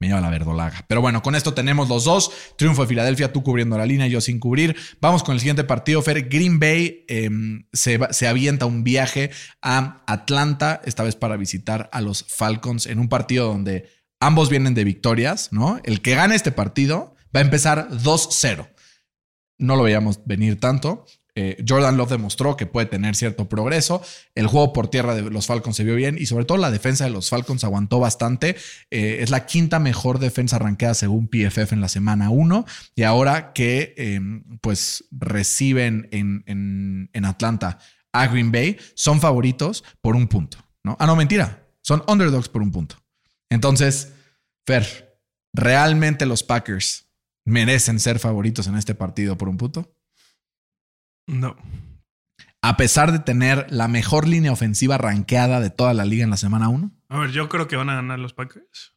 [0.00, 0.84] Me lleva la verdolaga.
[0.86, 2.30] Pero bueno, con esto tenemos los dos.
[2.58, 4.76] Triunfo de Filadelfia, tú cubriendo la línea, yo sin cubrir.
[5.00, 6.02] Vamos con el siguiente partido.
[6.02, 7.30] Fer, Green Bay eh,
[7.72, 9.30] se, se avienta un viaje
[9.62, 14.74] a Atlanta, esta vez para visitar a los Falcons en un partido donde ambos vienen
[14.74, 15.80] de victorias, ¿no?
[15.84, 18.68] El que gane este partido va a empezar 2-0.
[19.58, 21.04] No lo veíamos venir tanto.
[21.34, 24.02] Eh, Jordan Love demostró que puede tener cierto progreso.
[24.34, 27.04] El juego por tierra de los Falcons se vio bien y sobre todo la defensa
[27.04, 28.56] de los Falcons aguantó bastante.
[28.90, 33.52] Eh, es la quinta mejor defensa ranqueada según PFF en la semana 1 y ahora
[33.52, 34.20] que eh,
[34.60, 37.78] pues reciben en, en, en Atlanta
[38.12, 40.58] a Green Bay, son favoritos por un punto.
[40.84, 40.96] ¿no?
[41.00, 41.66] Ah, no, mentira.
[41.80, 43.01] Son underdogs por un punto.
[43.52, 44.14] Entonces,
[44.66, 45.18] Fer,
[45.52, 47.06] ¿realmente los Packers
[47.44, 49.94] merecen ser favoritos en este partido por un punto?
[51.26, 51.54] No.
[52.62, 56.36] A pesar de tener la mejor línea ofensiva ranqueada de toda la liga en la
[56.38, 56.90] semana 1.
[57.10, 58.94] A ver, yo creo que van a ganar los Packers,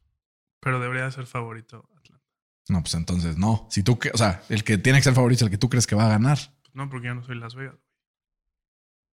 [0.61, 2.23] pero debería ser favorito Atlanta.
[2.69, 3.67] No, pues entonces no.
[3.69, 5.85] Si tú, o sea, el que tiene que ser favorito es el que tú crees
[5.85, 6.37] que va a ganar.
[6.73, 7.75] No, porque yo no soy Las Vegas.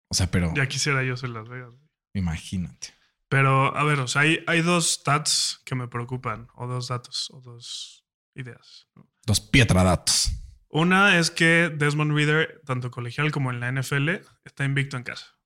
[0.09, 1.71] O sea, pero Ya quisiera yo ser Las Vegas.
[2.13, 2.89] imagínate.
[3.31, 7.31] Pero, a ver, o sea, hay, hay dos stats que me preocupan, o dos datos,
[7.31, 8.89] o dos ideas.
[9.25, 10.33] Dos pietradatos.
[10.69, 14.09] Una es que Desmond Reader, tanto colegial como en la NFL,
[14.45, 15.39] está invicto en casa.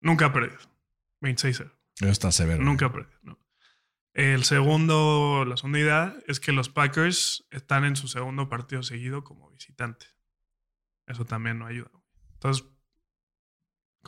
[0.00, 0.58] Nunca ha perdido.
[1.20, 1.72] 26-0.
[2.00, 2.60] Eso está severo.
[2.64, 3.18] Nunca ha perdido.
[3.22, 3.38] ¿no?
[4.14, 9.22] El segundo, la segunda idea es que los Packers están en su segundo partido seguido
[9.22, 10.06] como visitante.
[11.06, 11.92] Eso también no ayuda.
[12.32, 12.66] Entonces,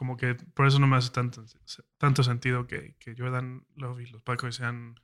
[0.01, 1.45] como que por eso no me hace tanto,
[1.99, 4.99] tanto sentido que, que Jordan Love y los Packers sean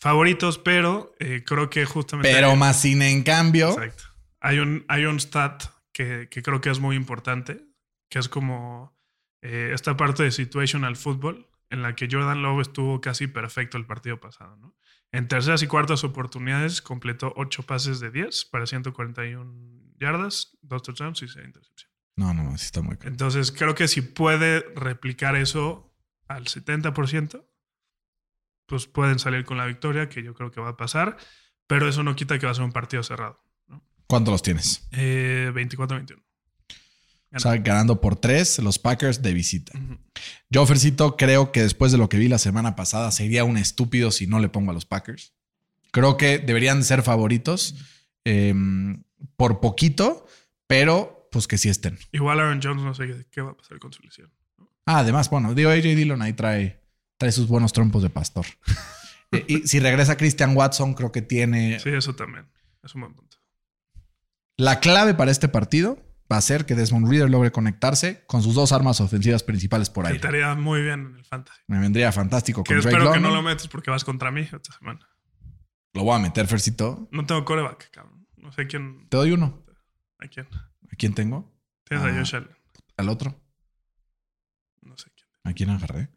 [0.00, 2.32] favoritos, pero eh, creo que justamente...
[2.32, 3.68] Pero más sin en cambio.
[3.68, 4.04] Exacto.
[4.40, 7.66] Hay un, hay un stat que, que creo que es muy importante,
[8.08, 8.98] que es como
[9.42, 13.84] eh, esta parte de situational football, en la que Jordan Love estuvo casi perfecto el
[13.84, 14.56] partido pasado.
[14.56, 14.74] ¿no?
[15.12, 21.20] En terceras y cuartas oportunidades completó 8 pases de 10 para 141 yardas, 2 touchdowns
[21.20, 21.95] y 6 intercepciones.
[22.16, 23.10] No, no, sí está muy claro.
[23.10, 25.92] Entonces creo que si puede replicar eso
[26.28, 27.44] al 70%,
[28.66, 31.16] pues pueden salir con la victoria, que yo creo que va a pasar,
[31.66, 33.38] pero eso no quita que va a ser un partido cerrado.
[33.68, 33.82] ¿no?
[34.06, 34.88] ¿Cuántos los tienes?
[34.92, 36.22] Eh, 24-21.
[37.34, 39.72] O sea, ganando por tres los Packers de visita.
[40.48, 44.10] Yo, Fercito, creo que después de lo que vi la semana pasada, sería un estúpido
[44.10, 45.34] si no le pongo a los Packers.
[45.90, 47.74] Creo que deberían ser favoritos
[48.24, 48.54] eh,
[49.36, 50.26] por poquito,
[50.66, 51.98] pero pues que sí estén.
[52.12, 54.32] Igual Aaron Jones no sé qué, va a pasar con su lesión.
[54.86, 56.82] Ah, además, bueno, digo, AJ Dillon ahí trae,
[57.18, 58.46] trae sus buenos trompos de pastor.
[59.32, 62.46] Eh, y si regresa Christian Watson, creo que tiene Sí, eso también.
[62.84, 63.38] Es un buen punto.
[64.56, 65.98] La clave para este partido
[66.32, 70.06] va a ser que Desmond Reader logre conectarse con sus dos armas ofensivas principales por
[70.06, 70.14] ahí.
[70.14, 71.60] estaría muy bien en el fantasy.
[71.66, 74.42] Me vendría fantástico Que con Drake espero que no lo metes porque vas contra mí
[74.42, 75.00] esta semana.
[75.92, 77.08] Lo voy a meter, Fercito.
[77.10, 78.28] No tengo coreback, cabrón.
[78.36, 79.08] No sé quién.
[79.08, 79.64] Te doy uno.
[80.20, 80.46] ¿A quién?
[80.92, 81.52] ¿A quién tengo?
[81.84, 82.08] Tienes Ah.
[82.10, 82.50] a Josh Allen.
[82.96, 83.38] ¿Al otro?
[84.82, 85.28] No sé quién.
[85.44, 86.08] ¿A quién agarré?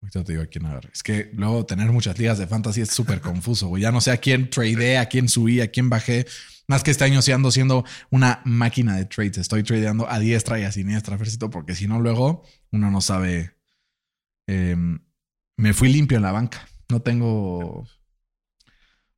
[0.00, 0.90] Ahorita te digo a quién agarré.
[0.92, 3.82] Es que luego tener muchas ligas de fantasy es súper confuso, güey.
[3.82, 6.26] Ya no sé a quién tradeé, a quién subí, a quién bajé.
[6.68, 9.38] Más que este año sí ando siendo una máquina de trades.
[9.38, 13.56] Estoy tradeando a diestra y a siniestra, Fercito, porque si no, luego uno no sabe.
[14.46, 14.76] Eh,
[15.56, 16.66] me fui limpio en la banca.
[16.88, 17.86] No tengo.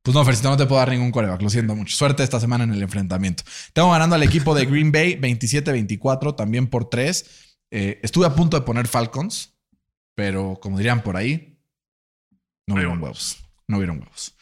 [0.05, 1.41] Pues no, Fercito, no te puedo dar ningún coreback.
[1.41, 1.97] Lo siento mucho.
[1.97, 3.43] Suerte esta semana en el enfrentamiento.
[3.73, 7.25] Tengo ganando al equipo de Green Bay 27-24, también por 3.
[7.71, 9.55] estuve a punto de poner Falcons,
[10.13, 11.57] pero como dirían por ahí,
[12.67, 13.37] no vieron huevos.
[13.67, 14.35] No vieron huevos.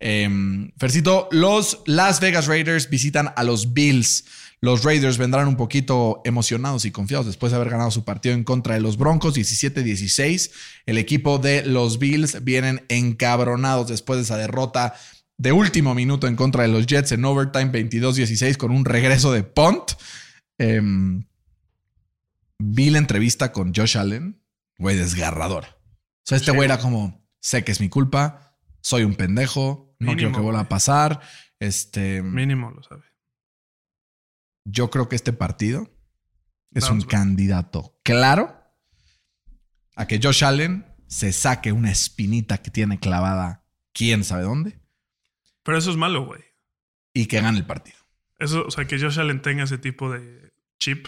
[0.00, 4.26] Em, Fercito, los Las Vegas Raiders visitan a los Bills.
[4.60, 8.42] Los Raiders vendrán un poquito emocionados y confiados después de haber ganado su partido en
[8.42, 10.50] contra de los Broncos 17-16.
[10.86, 14.94] El equipo de los Bills vienen encabronados después de esa derrota
[15.38, 19.42] de último minuto en contra de los Jets en overtime 22-16 con un regreso de
[19.44, 19.92] punt.
[20.58, 21.26] Em,
[22.58, 24.40] vi la entrevista con Josh Allen,
[24.78, 25.76] güey, desgarradora.
[25.78, 26.56] O sea, este Sí.
[26.56, 30.40] güey era como, sé que es mi culpa, soy un pendejo, no Mínimo, quiero que
[30.40, 31.20] vuelva a pasar.
[31.60, 33.02] Este, Mínimo lo sabe.
[34.68, 35.88] Yo creo que este partido
[36.72, 38.54] es un candidato claro
[39.94, 44.78] a que Josh Allen se saque una espinita que tiene clavada quién sabe dónde
[45.62, 46.42] Pero eso es malo, güey.
[47.14, 47.96] y que gane el partido.
[48.38, 51.06] Eso, o sea, que Josh Allen tenga ese tipo de chip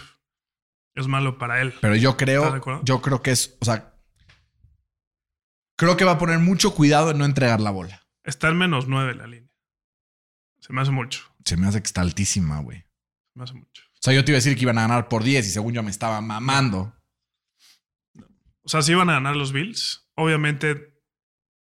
[0.95, 1.75] es malo para él.
[1.81, 3.95] Pero yo ¿Estás de creo, yo creo que es, o sea,
[5.77, 8.07] creo que va a poner mucho cuidado en no entregar la bola.
[8.25, 9.51] Está en menos nueve la línea.
[10.61, 11.23] Se me hace mucho.
[11.45, 12.85] Se me hace que está altísima, güey.
[13.39, 13.83] Me hace mucho.
[13.95, 15.73] O sea, yo te iba a decir que iban a ganar por 10 y según
[15.73, 16.93] yo me estaba mamando.
[18.63, 21.01] O sea, si van a ganar los Bills, obviamente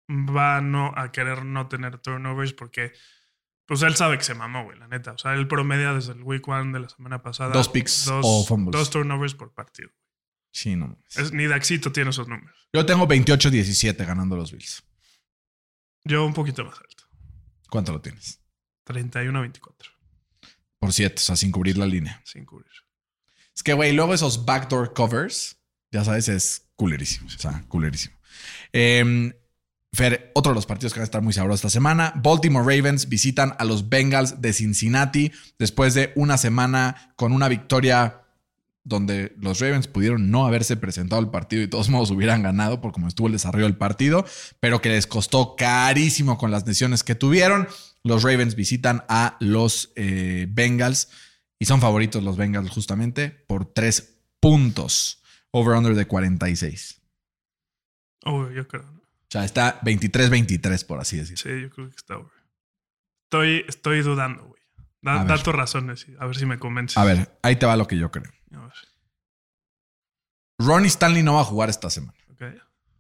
[0.10, 2.94] va a no, a querer no tener turnovers porque
[3.66, 5.14] pues él sabe que se mamó, güey, la neta.
[5.14, 7.54] O sea, él promedia desde el week one de la semana pasada.
[7.54, 8.80] Dos picks o fumbles.
[8.80, 9.90] Dos turnovers por partido.
[10.52, 11.00] Sí, no.
[11.16, 12.70] Es- ni Daxito tiene esos números.
[12.72, 14.84] Yo tengo 28-17 ganando los Bills.
[16.04, 17.04] Yo un poquito más alto.
[17.70, 18.40] ¿Cuánto lo tienes?
[18.84, 19.93] 31 a 24.
[20.84, 22.22] Por 7, o sea, sin cubrir la línea.
[22.26, 22.68] Sin cubrir.
[23.56, 25.56] Es que, güey, luego esos backdoor covers,
[25.94, 27.28] ya sabes, es culerísimo.
[27.28, 28.18] O sea, culerísimo.
[28.74, 29.34] Eh,
[29.94, 32.12] Fer, otro de los partidos que van a estar muy sabrosos esta semana.
[32.18, 38.24] Baltimore Ravens visitan a los Bengals de Cincinnati después de una semana con una victoria
[38.84, 42.82] donde los Ravens pudieron no haberse presentado al partido y de todos modos hubieran ganado
[42.82, 44.26] por cómo estuvo el desarrollo del partido,
[44.60, 47.70] pero que les costó carísimo con las lesiones que tuvieron.
[48.04, 51.10] Los Ravens visitan a los eh, Bengals
[51.60, 55.22] y son favoritos los Bengals justamente por tres puntos.
[55.52, 57.02] Over-under de 46.
[58.26, 58.84] Oh, yo creo.
[58.84, 59.00] ¿no?
[59.00, 61.38] O sea, está 23-23, por así decirlo.
[61.38, 62.32] Sí, yo creo que está over.
[63.26, 64.62] Estoy, estoy dudando, güey.
[65.02, 66.98] Da, da tus razones, a ver si me convences.
[66.98, 68.32] A ver, ahí te va lo que yo creo.
[68.54, 68.74] A ver,
[70.60, 72.18] Ronnie Stanley no va a jugar esta semana.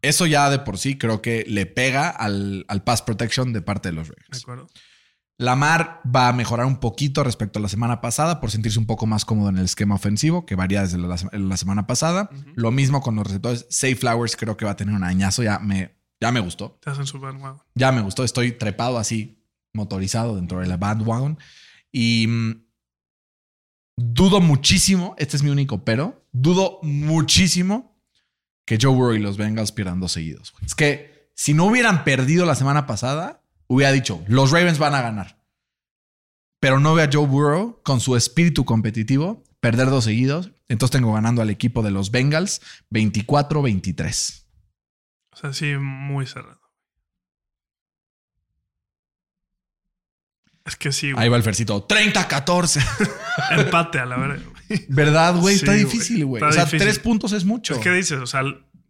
[0.01, 3.89] Eso ya de por sí creo que le pega al, al pass protection de parte
[3.89, 4.43] de los de Ravens.
[4.43, 4.69] acuerdo.
[5.37, 9.05] Lamar va a mejorar un poquito respecto a la semana pasada por sentirse un poco
[9.05, 12.29] más cómodo en el esquema ofensivo, que varía desde la, la semana pasada.
[12.55, 13.65] Lo mismo con los receptores.
[13.69, 15.43] Say Flowers creo que va a tener un añazo.
[15.43, 16.77] Ya me, ya me gustó.
[16.81, 17.61] Te hacen su bandwagon.
[17.75, 18.23] Ya me gustó.
[18.23, 19.43] Estoy trepado así,
[19.73, 21.39] motorizado dentro de la bandwagon.
[21.91, 22.63] Y mm,
[23.97, 27.99] dudo muchísimo, este es mi único pero, dudo muchísimo
[28.65, 30.53] que Joe Burrow y los Bengals pierdan dos seguidos.
[30.65, 33.42] Es que si no hubieran perdido la semana pasada,
[33.73, 35.43] hubiera dicho, los Ravens van a ganar.
[36.59, 40.51] Pero no veo a Joe Burrow con su espíritu competitivo perder dos seguidos.
[40.67, 44.43] Entonces tengo ganando al equipo de los Bengals 24-23.
[45.31, 46.61] O sea, sí, muy cerrado.
[50.65, 51.23] Es que sí, güey.
[51.23, 52.81] Ahí va el versito 30-14.
[53.51, 54.85] Empate a la güey.
[54.87, 55.55] ¿Verdad, güey?
[55.55, 56.41] Sí, Está difícil, güey.
[56.41, 56.87] Está O sea, difícil.
[56.87, 57.73] tres puntos es mucho.
[57.73, 58.43] Es que dices, o sea,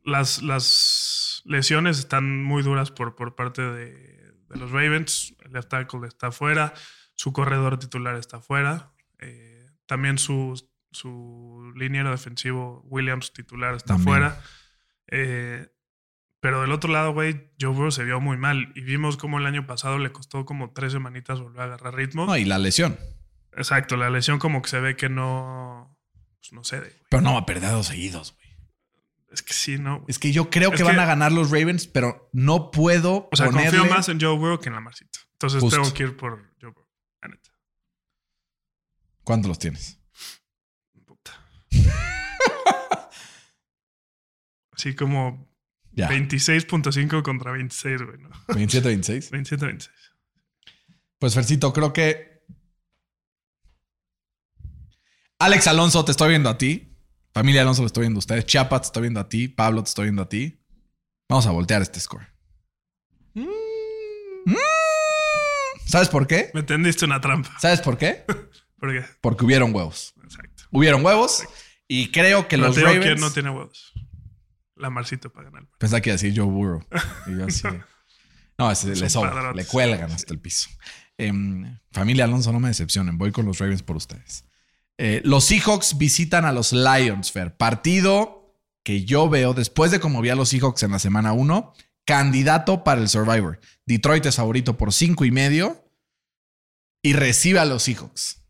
[0.04, 4.13] las, las lesiones están muy duras por, por parte de,
[4.54, 5.36] de los Ravens.
[5.44, 6.74] El left tackle está fuera,
[7.16, 8.92] su corredor titular está fuera.
[9.20, 10.54] eh, también su,
[10.92, 14.08] su liniero defensivo, Williams, titular, está También.
[14.08, 14.42] fuera.
[15.08, 15.68] Eh,
[16.40, 18.72] pero del otro lado, güey, Joe Burrow se vio muy mal.
[18.76, 22.26] Y vimos cómo el año pasado le costó como tres semanitas volver a agarrar ritmo.
[22.26, 22.98] No, y la lesión.
[23.56, 25.98] Exacto, la lesión como que se ve que no...
[26.40, 26.92] Pues no sé, güey.
[27.10, 28.43] Pero no va a perder dos seguidos, güey.
[29.34, 30.06] Es que sí, no.
[30.08, 33.36] Es que yo creo Es que, van a ganar los Ravens, pero no puedo O
[33.36, 33.80] sea, ponerle...
[33.80, 35.20] confío más en Joe Burrow que en Lamarcito.
[35.34, 35.82] Entonces Justo.
[35.82, 36.88] tengo que ir por Joe Burrow.
[37.22, 37.50] La neta.
[39.24, 40.00] ¿Cuántos los tienes?
[41.06, 41.32] Puta.
[44.72, 45.52] Así como
[45.94, 46.10] Ya.
[46.10, 48.18] 26.5 contra 26, güey.
[48.20, 48.30] ¿no?
[48.50, 49.32] 27, 26.
[49.32, 49.96] 27, 26.
[51.18, 52.44] Pues, Fercito, creo que...
[55.40, 56.93] Alex Alonso, te estoy viendo a ti.
[57.34, 58.46] Familia Alonso, lo estoy viendo a ustedes.
[58.46, 59.48] Chiapa, te estoy viendo a ti.
[59.48, 60.60] Pablo, te estoy viendo a ti.
[61.28, 62.28] Vamos a voltear este score.
[63.34, 64.54] Mm.
[65.88, 66.52] ¿Sabes por qué?
[66.54, 67.58] Me tendiste una trampa.
[67.60, 68.26] ¿Sabes por qué?
[68.80, 69.06] ¿Por qué?
[69.22, 70.14] Porque hubieron huevos.
[70.24, 70.64] Exacto.
[70.70, 71.44] Hubieron huevos
[71.88, 73.06] y creo que Pero los Ravens...
[73.06, 73.94] quién no tiene huevos.
[74.76, 75.68] Lamarcito para ganar.
[75.80, 76.86] Pensaba que iba a decir Joe Burrow.
[77.28, 77.68] Y yo así.
[78.56, 79.52] No, ese le sobra.
[79.52, 80.70] Le cuelgan hasta el piso.
[81.18, 83.18] Em, familia Alonso, no me decepcionen.
[83.18, 84.46] Voy con los Ravens por ustedes.
[84.98, 87.56] Eh, los Seahawks visitan a los Lions, Fer.
[87.58, 91.74] Partido que yo veo, después de como vi a los Seahawks en la semana 1,
[92.06, 93.60] candidato para el Survivor.
[93.86, 95.90] Detroit es favorito por cinco y medio
[97.02, 98.42] y recibe a los Seahawks,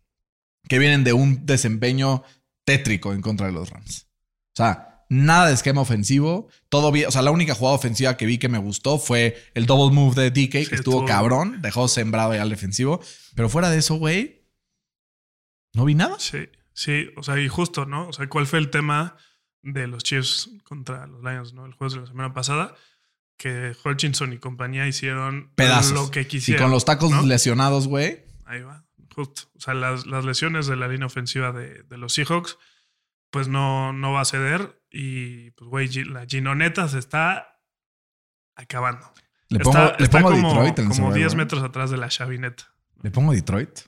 [0.68, 2.24] que vienen de un desempeño
[2.66, 4.08] tétrico en contra de los Rams.
[4.54, 7.08] O sea, nada de esquema ofensivo, todo bien.
[7.08, 10.16] O sea, la única jugada ofensiva que vi que me gustó fue el double move
[10.22, 13.02] de DK, que estuvo estuvo- cabrón, dejó sembrado ya al defensivo.
[13.36, 14.43] Pero fuera de eso, güey,
[15.74, 16.18] no vi nada.
[16.20, 17.10] Sí, sí.
[17.18, 18.08] O sea, y justo, ¿no?
[18.08, 19.16] O sea, ¿cuál fue el tema
[19.62, 21.66] de los Chiefs contra los Lions, ¿no?
[21.66, 22.76] El juego de la semana pasada.
[23.38, 25.94] Que Hutchinson y compañía hicieron Pedazos.
[25.94, 26.64] lo que Y quisieron.
[26.66, 27.24] con los tacos ¿no?
[27.24, 28.24] lesionados, güey.
[28.46, 29.44] Ahí va, justo.
[29.56, 32.58] O sea, las, las lesiones de la línea ofensiva de, de los Seahawks,
[33.32, 34.80] pues no, no va a ceder.
[34.92, 37.60] Y pues, güey, la Ginoneta se está
[38.56, 39.12] acabando.
[39.50, 41.36] Le pongo, está le está pongo como, Detroit en como 10 Survivor.
[41.38, 42.74] metros atrás de la chavineta.
[43.02, 43.80] Le pongo Detroit.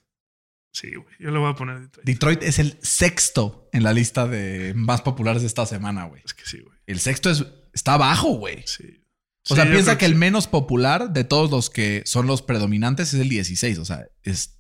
[0.76, 1.16] Sí, güey.
[1.20, 2.06] Yo le voy a poner Detroit.
[2.06, 6.22] Detroit es el sexto en la lista de más populares de esta semana, güey.
[6.26, 6.78] es que sí, güey.
[6.86, 8.62] El sexto es, está abajo, güey.
[8.68, 9.02] Sí.
[9.50, 13.14] O sea, Sí, piensa que el menos popular de todos los que son los predominantes
[13.14, 13.80] es el 16.
[13.80, 14.60] O sea, es.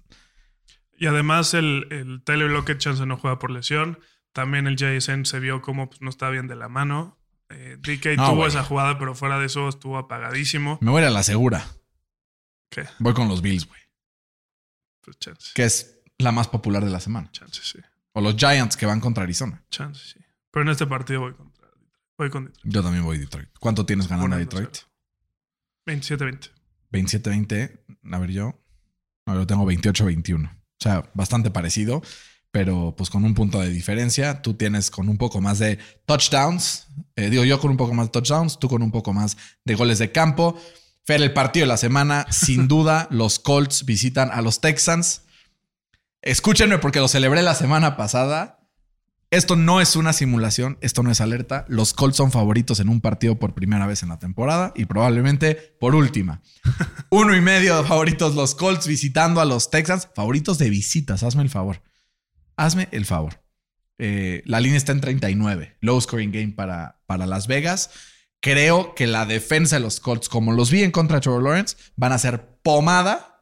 [0.97, 3.99] Y además el, el Tyler Lockett chance no juega por lesión.
[4.31, 7.19] También el JSN se vio como pues, no está bien de la mano.
[7.49, 10.77] Eh, DK No, tuvo esa jugada, pero fuera de eso estuvo apagadísimo.
[10.81, 11.67] Me voy a la segura.
[12.69, 12.85] ¿Qué?
[12.99, 13.81] Voy con los Bills, güey.
[15.01, 15.51] Pues chance.
[15.53, 17.29] Que es la más popular de la semana.
[17.31, 17.79] Chance, sí.
[18.13, 19.63] O los Giants que van contra Arizona.
[19.69, 20.19] Chance, sí.
[20.51, 21.67] Pero en este partido voy contra.
[22.17, 22.73] Voy con Detroit.
[22.73, 23.49] Yo también voy a Detroit.
[23.59, 24.69] ¿Cuánto tienes ganando a Uno, Detroit?
[24.71, 24.87] cero.
[25.85, 26.49] 27-20.
[26.91, 27.79] 27-20.
[28.11, 28.59] A ver, yo.
[29.25, 30.49] A ver, yo tengo 28-21.
[30.49, 32.01] O sea, bastante parecido,
[32.51, 34.41] pero pues con un punto de diferencia.
[34.41, 36.87] Tú tienes con un poco más de touchdowns.
[37.15, 39.75] Eh, digo yo con un poco más de touchdowns, tú con un poco más de
[39.75, 40.59] goles de campo.
[41.05, 45.23] Fer, el partido de la semana, sin duda, los Colts visitan a los Texans.
[46.25, 48.67] Escúchenme porque lo celebré la semana pasada.
[49.29, 51.65] Esto no es una simulación, esto no es alerta.
[51.67, 55.75] Los Colts son favoritos en un partido por primera vez en la temporada y probablemente
[55.79, 56.41] por última.
[57.11, 60.09] Uno y medio de favoritos los Colts visitando a los Texans.
[60.15, 61.83] Favoritos de visitas, hazme el favor.
[62.57, 63.43] Hazme el favor.
[63.99, 65.77] Eh, la línea está en 39.
[65.81, 67.91] Low scoring game para, para Las Vegas.
[68.39, 71.77] Creo que la defensa de los Colts, como los vi en contra de Trevor Lawrence,
[71.95, 73.34] van a ser pomada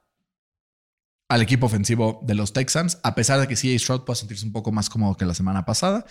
[1.33, 4.51] al equipo ofensivo de los Texans, a pesar de que CJ Stroud pueda sentirse un
[4.51, 6.05] poco más cómodo que la semana pasada.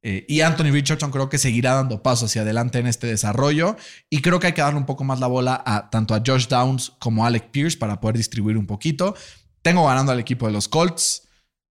[0.00, 3.76] Eh, y Anthony Richardson creo que seguirá dando pasos hacia adelante en este desarrollo.
[4.08, 6.46] Y creo que hay que darle un poco más la bola a tanto a Josh
[6.48, 9.14] Downs como a Alec Pierce para poder distribuir un poquito.
[9.60, 11.28] Tengo ganando al equipo de los Colts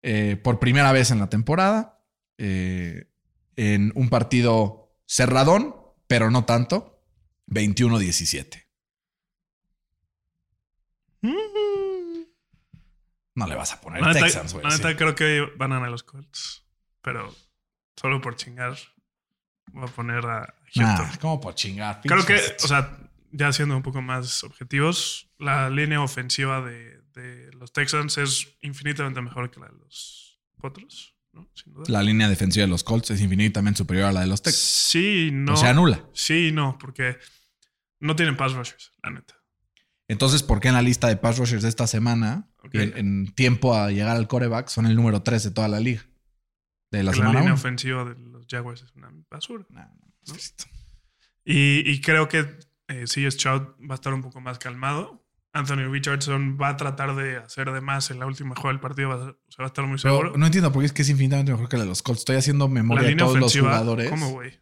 [0.02, 2.00] eh, por primera vez en la temporada.
[2.38, 3.08] eh,
[3.56, 7.02] en un partido cerradón, pero no tanto.
[7.48, 8.69] 21-17.
[13.34, 14.64] No le vas a poner Texans, güey.
[14.64, 14.96] la neta sí.
[14.96, 16.64] creo que van a ganar los Colts.
[17.02, 17.34] Pero
[17.96, 18.76] solo por chingar,
[19.72, 21.06] voy a poner a Houston.
[21.06, 22.00] Nah, ¿Cómo por chingar?
[22.02, 22.98] creo que, o sea,
[23.32, 29.20] ya siendo un poco más objetivos, la línea ofensiva de, de los Texans es infinitamente
[29.20, 31.48] mejor que la de los otros, ¿no?
[31.54, 31.84] Sin duda.
[31.88, 34.64] La línea defensiva de los Colts es infinitamente superior a la de los Texans.
[34.64, 35.54] Sí, no.
[35.54, 36.04] O sea, anula.
[36.12, 37.18] Sí, no, porque
[38.00, 39.34] no tienen pass rushers, la neta.
[40.08, 43.74] Entonces, ¿por qué en la lista de pass rushers de esta semana, En, en tiempo
[43.74, 46.02] a llegar al coreback, son el número 3 de toda la liga?
[46.90, 47.54] De la La, semana línea 1.
[47.54, 49.64] ofensiva de los Jaguars es una basura.
[51.44, 55.24] Y, y creo que eh, CJ Stroud va a estar un poco más calmado.
[55.52, 59.08] Anthony Richardson va a tratar de hacer de más en la última jugada del partido.
[59.08, 60.36] Va a, o sea, va a estar muy seguro.
[60.36, 62.20] No entiendo por qué es que es infinitamente mejor que la de los Colts.
[62.20, 64.08] Estoy haciendo memoria de todos los jugadores.
[64.10, 64.60] ¿cómo, güey?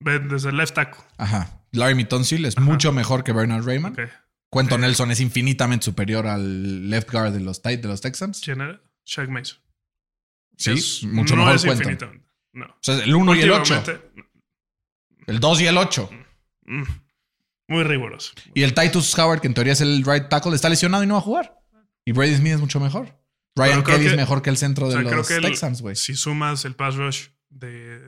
[0.00, 1.02] Desde el left tackle.
[1.16, 1.64] Ajá.
[1.72, 3.98] Larry Mitonsil es mucho mejor que Bernard Raymond.
[3.98, 4.08] Ok.
[4.50, 4.78] Cuento.
[4.78, 8.40] Nelson es infinitamente superior al left guard de los, de los Texans.
[8.44, 8.80] ¿Quién era?
[9.04, 9.58] Shaq Mason.
[10.56, 12.24] Sí, Es- mucho no mejor es infinitamente.
[12.52, 12.64] No.
[12.66, 13.74] O sea, el 1 y el 8.
[13.74, 14.10] Últimamente,
[15.26, 16.10] El 2 y el 8.
[16.66, 16.82] mm,
[17.68, 18.32] Muy riguroso.
[18.54, 21.14] Y el Titus Howard, que en teoría es el right tackle, está lesionado y no
[21.14, 21.58] va a jugar.
[22.04, 23.12] Y Brady Smith es mucho mejor.
[23.56, 25.96] Ryan Kelly es mejor que el centro O de creo los que Texans, güey.
[25.96, 27.98] si sumas el pass rush de,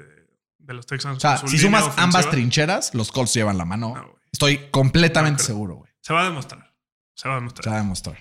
[0.58, 1.16] de los Texans.
[1.16, 3.94] O sea, si sumas ofensiva, ambas trincheras, los Colts llevan la mano.
[3.96, 4.18] No.
[4.30, 5.87] Estoy completamente No seguro, güey.
[6.08, 6.74] Se va a demostrar.
[7.14, 7.72] Se va a Se demostrar.
[7.74, 8.18] va a demostrar.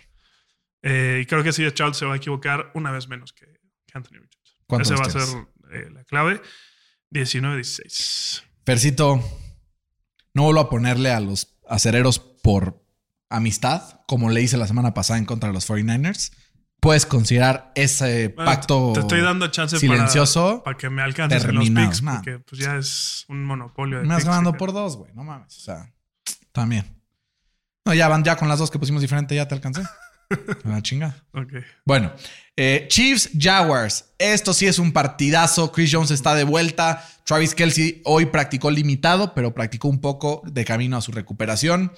[0.82, 3.98] Eh, y creo que CJ Stroud se va a equivocar una vez menos que, que
[3.98, 4.58] Anthony Richardson.
[4.68, 6.42] ¿Cuántos Ese va a ser eh, la clave.
[7.12, 8.44] 19-16.
[8.64, 9.24] Percito,
[10.34, 12.84] no vuelvo a ponerle a los acereros por
[13.30, 16.34] amistad, como le hice la semana pasada en contra de los 49ers.
[16.80, 20.62] Puedes considerar ese Bueno, pacto Te estoy dando chance silencioso.
[20.64, 21.88] para, para que me alcances en terminado.
[21.88, 22.16] los picks, Nah.
[22.16, 23.98] porque pues ya es un monopolio.
[24.00, 24.58] De Me vas ganando acá.
[24.60, 25.12] por dos, güey.
[25.16, 25.58] No mames.
[25.58, 25.92] O sea,
[26.52, 26.97] también.
[27.88, 29.82] No, ya van ya con las dos que pusimos diferente, ya te alcancé.
[30.66, 31.24] Una chingada.
[31.32, 31.54] Ok.
[31.86, 32.12] Bueno,
[32.58, 34.14] eh, Chiefs Jaguars.
[34.18, 35.72] Esto sí es un partidazo.
[35.72, 37.08] Chris Jones está de vuelta.
[37.24, 41.94] Travis Kelsey hoy practicó limitado, pero practicó un poco de camino a su recuperación.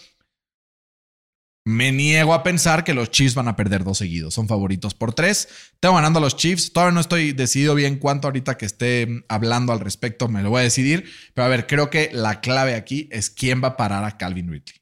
[1.66, 4.36] Me niego a pensar que los Chiefs van a perder dos seguidos.
[4.36, 5.50] Son favoritos por tres.
[5.80, 6.72] Tengo ganando a los Chiefs.
[6.72, 10.60] Todavía no estoy decidido bien cuánto ahorita que esté hablando al respecto me lo voy
[10.60, 11.10] a decidir.
[11.34, 14.52] Pero a ver, creo que la clave aquí es quién va a parar a Calvin
[14.52, 14.79] Ridley.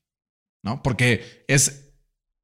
[0.67, 0.83] ¿No?
[0.83, 1.93] Porque es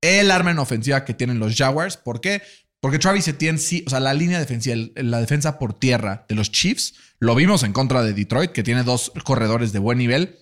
[0.01, 1.97] el arma en ofensiva que tienen los Jaguars.
[1.97, 2.41] ¿Por qué?
[2.79, 6.49] Porque Travis Etienne sí, o sea, la línea defensiva, la defensa por tierra de los
[6.51, 10.37] Chiefs, lo vimos en contra de Detroit, que tiene dos corredores de buen nivel.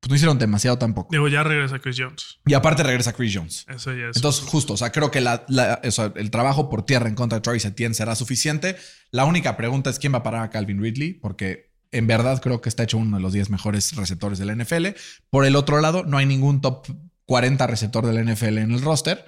[0.00, 1.10] Pues no hicieron demasiado tampoco.
[1.12, 2.40] Digo, ya regresa Chris Jones.
[2.44, 3.66] Y aparte regresa Chris Jones.
[3.68, 4.16] Eso ya es.
[4.16, 5.80] Entonces, justo, o sea, creo que la- la-
[6.16, 8.74] el trabajo por tierra en contra de Travis Etienne será suficiente.
[9.12, 12.60] La única pregunta es quién va a parar a Calvin Ridley, porque en verdad creo
[12.60, 14.94] que está hecho uno de los 10 mejores receptores de la NFL.
[15.30, 16.86] Por el otro lado, no hay ningún top
[17.32, 19.24] 40 receptor de la NFL en el roster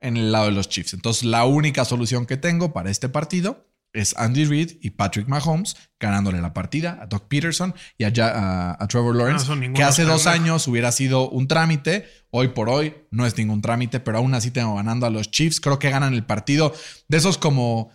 [0.00, 0.94] en el lado de los Chiefs.
[0.94, 5.76] Entonces, la única solución que tengo para este partido es Andy Reid y Patrick Mahomes
[6.00, 9.46] ganándole la partida a Doc Peterson y a, Ja- a- a Trevor Lawrence,
[9.76, 12.04] que hace dos años hubiera sido un trámite.
[12.30, 15.60] Hoy por hoy no es ningún trámite, pero aún así tengo ganando a los Chiefs.
[15.60, 16.74] Creo que ganan el partido
[17.08, 17.92] de esos como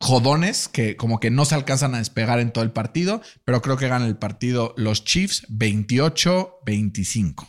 [0.00, 3.76] jodones que como que no se alcanzan a despegar en todo el partido, pero creo
[3.76, 7.46] que ganan el partido los Chiefs 28-25.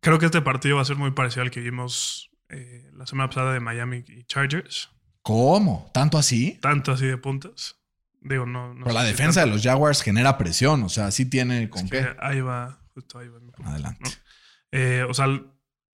[0.00, 3.28] Creo que este partido va a ser muy parecido al que vimos eh, la semana
[3.28, 4.90] pasada de Miami y Chargers.
[5.22, 5.90] ¿Cómo?
[5.92, 6.58] ¿Tanto así?
[6.60, 7.80] Tanto así de puntos.
[8.20, 8.74] Digo, no.
[8.74, 11.90] no Pero la defensa de los Jaguars genera presión, o sea, sí tiene con Es
[11.90, 12.16] qué.
[12.20, 13.38] ahí va, justo ahí va.
[13.64, 14.00] Adelante.
[14.04, 14.10] ¿no?
[14.72, 15.46] Eh, o sea, el,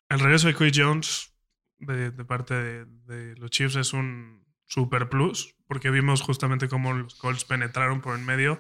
[0.09, 1.33] el regreso de Chris Jones
[1.79, 6.93] de, de parte de, de los Chiefs es un super plus, porque vimos justamente cómo
[6.93, 8.59] los Colts penetraron por en medio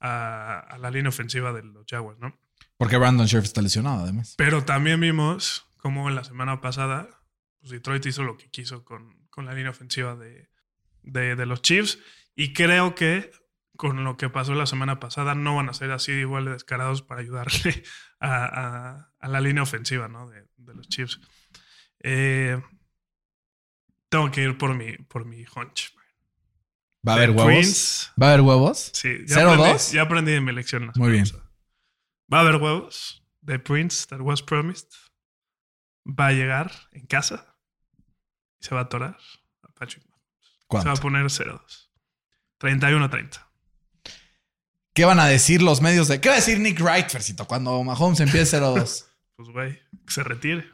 [0.00, 2.38] a, a la línea ofensiva de los Jaguars, ¿no?
[2.78, 4.34] Porque Brandon Sheriff está lesionado, además.
[4.36, 7.08] Pero también vimos cómo la semana pasada
[7.60, 10.50] pues Detroit hizo lo que quiso con, con la línea ofensiva de,
[11.02, 11.98] de, de los Chiefs.
[12.34, 13.30] Y creo que
[13.76, 17.02] con lo que pasó la semana pasada no van a ser así igual de descarados
[17.02, 17.82] para ayudarle
[18.20, 20.28] a, a- a la línea ofensiva ¿no?
[20.28, 21.20] de, de los Chiefs.
[22.00, 22.60] Eh,
[24.08, 25.92] tengo que ir por mi, por mi hunch.
[27.06, 28.12] ¿Va a haber huevos?
[28.20, 28.90] ¿Va a haber huevos?
[28.92, 29.52] Sí, ya, 0-2?
[29.52, 30.90] aprendí, ya aprendí de mi lección.
[30.96, 31.24] Muy bien.
[31.24, 31.45] pasada.
[32.32, 33.22] Va a haber huevos.
[33.44, 34.88] The Prince that was promised.
[36.04, 37.56] Va a llegar en casa
[38.60, 39.16] y se va a atorar
[39.62, 40.82] a Patrick Mahomes.
[40.82, 41.60] Se va a poner 0-2.
[42.60, 43.42] 31-30.
[44.94, 46.20] ¿Qué van a decir los medios de...
[46.20, 49.04] ¿Qué va a decir Nick Wright, Fercito, cuando Mahomes empiece 0-2?
[49.36, 50.64] Pues, güey, que se retire.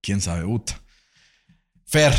[0.00, 0.80] quién sabe, puta.
[1.84, 2.14] Fer,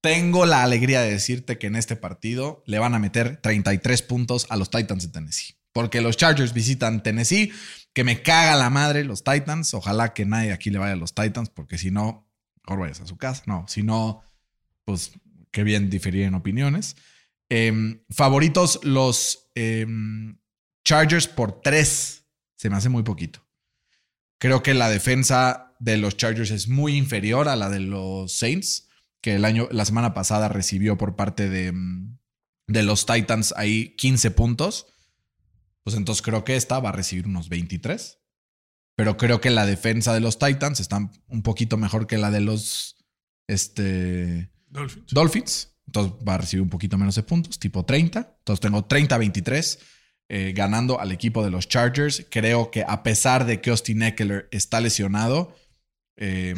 [0.00, 4.46] tengo la alegría de decirte que en este partido le van a meter 33 puntos
[4.50, 5.56] a los Titans de Tennessee.
[5.74, 7.52] Porque los Chargers visitan Tennessee,
[7.92, 9.74] que me caga la madre los Titans.
[9.74, 12.30] Ojalá que nadie aquí le vaya a los Titans, porque si no,
[12.64, 13.42] mejor vayas a su casa.
[13.46, 14.22] No, si no,
[14.84, 15.12] pues
[15.50, 16.96] qué bien diferir en opiniones.
[17.48, 20.38] Em, favoritos los em,
[20.84, 22.24] Chargers por 3.
[22.56, 23.44] Se me hace muy poquito.
[24.38, 28.88] Creo que la defensa de los Chargers es muy inferior a la de los Saints,
[29.20, 32.18] que el año, la semana pasada recibió por parte de, mm,
[32.68, 34.86] de los Titans ahí 15 puntos.
[35.84, 38.18] Pues entonces creo que esta va a recibir unos 23.
[38.96, 42.40] Pero creo que la defensa de los Titans está un poquito mejor que la de
[42.40, 42.96] los
[43.46, 45.12] este, Dolphins.
[45.12, 45.70] Dolphins.
[45.86, 48.36] Entonces va a recibir un poquito menos de puntos, tipo 30.
[48.38, 49.78] Entonces tengo 30-23
[50.28, 52.26] eh, ganando al equipo de los Chargers.
[52.30, 55.54] Creo que a pesar de que Austin Eckler está lesionado,
[56.16, 56.54] eh,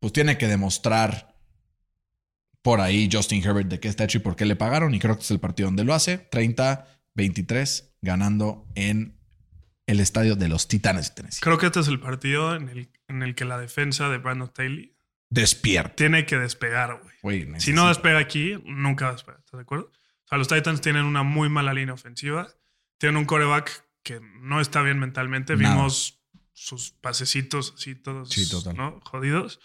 [0.00, 1.36] pues tiene que demostrar
[2.62, 4.94] por ahí Justin Herbert de qué está hecho y por qué le pagaron.
[4.94, 6.28] Y creo que es el partido donde lo hace.
[6.30, 9.18] 30-23 ganando en
[9.86, 11.40] el estadio de los Titanes de Tennessee.
[11.40, 14.48] Creo que este es el partido en el, en el que la defensa de Brandon
[14.48, 14.94] Staley
[15.30, 15.94] Despierta.
[15.94, 17.46] tiene que despegar, güey.
[17.60, 19.40] Si no despega aquí, nunca va a despegar.
[19.40, 19.86] ¿Estás de acuerdo?
[19.86, 22.48] O sea, los Titans tienen una muy mala línea ofensiva.
[22.98, 25.56] Tienen un coreback que no está bien mentalmente.
[25.56, 25.74] Nada.
[25.74, 26.22] Vimos
[26.52, 28.76] sus pasecitos así todos Sí, total.
[28.76, 29.00] ¿no?
[29.04, 29.60] jodidos.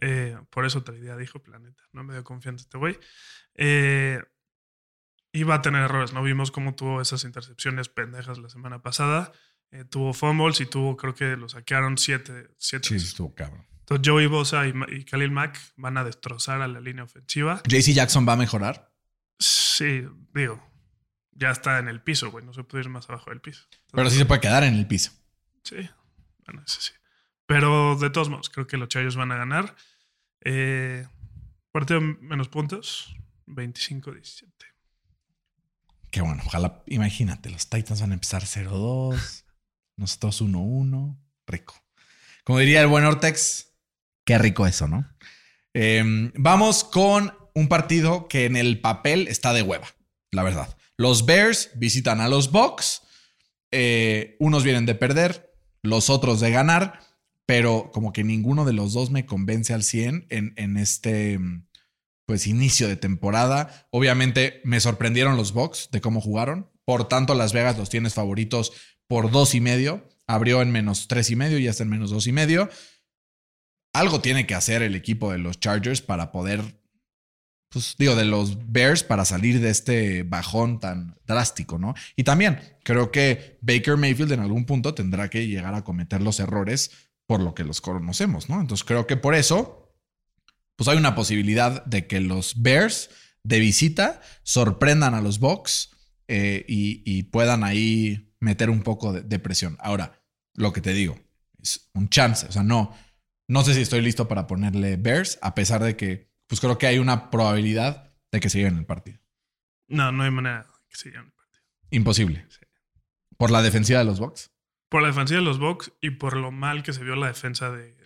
[0.00, 1.82] Eh, por eso día dijo Planeta.
[1.92, 2.98] No me dio confianza este güey.
[3.54, 4.20] Eh,
[5.32, 6.12] iba a tener errores.
[6.12, 9.32] No vimos cómo tuvo esas intercepciones pendejas la semana pasada.
[9.70, 12.48] Eh, tuvo fumbles y tuvo, creo que lo saquearon siete.
[12.56, 13.66] siete Sí, estuvo cabrón.
[13.80, 17.62] Entonces Joey Bosa y, y Khalil Mack van a destrozar a la línea ofensiva.
[17.66, 18.92] JC Jackson va a mejorar.
[19.38, 20.04] Sí,
[20.34, 20.62] digo,
[21.32, 22.44] ya está en el piso, güey.
[22.44, 23.66] No se puede ir más abajo del piso.
[23.92, 25.12] Pero sí se puede quedar en el piso.
[25.62, 25.76] Sí,
[26.44, 26.92] bueno, eso sí.
[27.46, 29.74] Pero de todos modos, creo que los Chargers van a ganar.
[30.44, 31.06] Eh,
[31.72, 33.16] partido menos puntos,
[33.46, 34.52] 25-17.
[36.10, 39.44] Qué bueno, ojalá, imagínate, los Titans van a empezar 0-2,
[39.96, 41.74] nosotros 1-1, rico.
[42.44, 43.74] Como diría el buen Ortex,
[44.24, 45.06] qué rico eso, ¿no?
[45.74, 49.88] Eh, vamos con un partido que en el papel está de hueva,
[50.30, 50.76] la verdad.
[50.96, 53.02] Los Bears visitan a los Bucks,
[53.70, 55.52] eh, unos vienen de perder,
[55.82, 57.00] los otros de ganar,
[57.46, 61.38] pero como que ninguno de los dos me convence al 100 en, en este
[62.28, 63.88] pues inicio de temporada.
[63.90, 66.70] Obviamente me sorprendieron los Bucks de cómo jugaron.
[66.84, 68.74] Por tanto, Las Vegas los tienes favoritos
[69.06, 70.06] por dos y medio.
[70.26, 72.68] Abrió en menos tres y medio y ya está en menos dos y medio.
[73.94, 76.82] Algo tiene que hacer el equipo de los Chargers para poder,
[77.70, 81.94] pues digo, de los Bears para salir de este bajón tan drástico, ¿no?
[82.14, 86.40] Y también creo que Baker Mayfield en algún punto tendrá que llegar a cometer los
[86.40, 86.90] errores
[87.26, 88.60] por lo que los conocemos, ¿no?
[88.60, 89.87] Entonces creo que por eso
[90.78, 93.10] pues hay una posibilidad de que los Bears
[93.42, 95.90] de visita sorprendan a los Bucks
[96.28, 99.76] eh, y, y puedan ahí meter un poco de, de presión.
[99.80, 100.22] Ahora,
[100.54, 101.18] lo que te digo,
[101.60, 102.46] es un chance.
[102.46, 102.94] O sea, no,
[103.48, 106.86] no sé si estoy listo para ponerle Bears, a pesar de que, pues creo que
[106.86, 109.18] hay una probabilidad de que se lleven el partido.
[109.88, 111.64] No, no hay manera que se lleven el partido.
[111.90, 112.46] Imposible.
[113.36, 114.52] Por la defensiva de los Bucks.
[114.88, 117.70] Por la defensiva de los Bucks y por lo mal que se vio la defensa
[117.72, 117.97] de, de-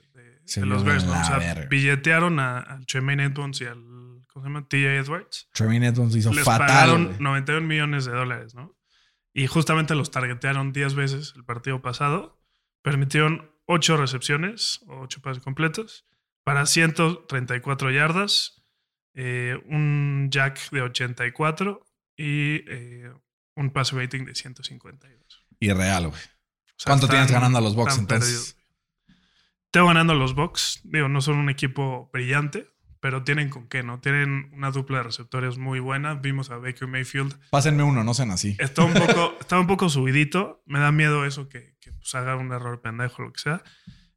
[0.45, 1.05] Se de los Bears.
[1.05, 1.13] ¿no?
[1.21, 1.67] O sea, verga.
[1.69, 3.83] billetearon a, a Tremaine Edmonds y al
[4.33, 4.67] ¿cómo se llama?
[4.69, 5.49] TJ Edwards.
[5.53, 6.67] Trevin Edmonds hizo Les fatal.
[6.69, 7.17] pagaron güey.
[7.21, 8.77] 91 millones de dólares, ¿no?
[9.35, 12.41] Y justamente los targetearon 10 veces el partido pasado.
[12.83, 16.07] Permitieron 8 recepciones o 8 pases completos
[16.45, 18.63] para 134 yardas,
[19.15, 21.85] eh, un jack de 84
[22.17, 23.13] y eh,
[23.55, 25.47] un pass rating de 152.
[25.61, 26.21] Irreal, güey.
[26.21, 28.29] O sea, ¿Cuánto están- tienes ganando a los Bucks entonces?
[28.29, 28.57] perdidos.
[29.73, 30.83] Tengo ganando los Bucks.
[30.85, 32.69] Digo, no son un equipo brillante,
[33.01, 34.01] pero tienen con qué, ¿no?
[34.01, 36.15] Tienen una dupla de receptores muy buena.
[36.15, 37.41] Vimos a Baker Mayfield.
[37.49, 38.55] Pásenme uno, no sean así.
[38.59, 40.63] Está un poco, está un poco subidito.
[40.67, 43.63] Me da miedo eso que, que, pues, haga un error pendejo o lo que sea.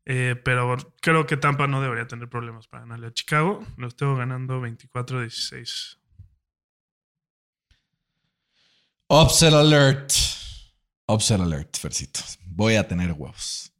[0.03, 3.65] Eh, pero creo que Tampa no debería tener problemas para ganarle a Chicago.
[3.77, 5.99] Los tengo ganando 24-16.
[9.07, 10.11] Upset alert.
[11.07, 12.19] Upset alert, Fercito.
[12.45, 13.71] Voy a tener huevos.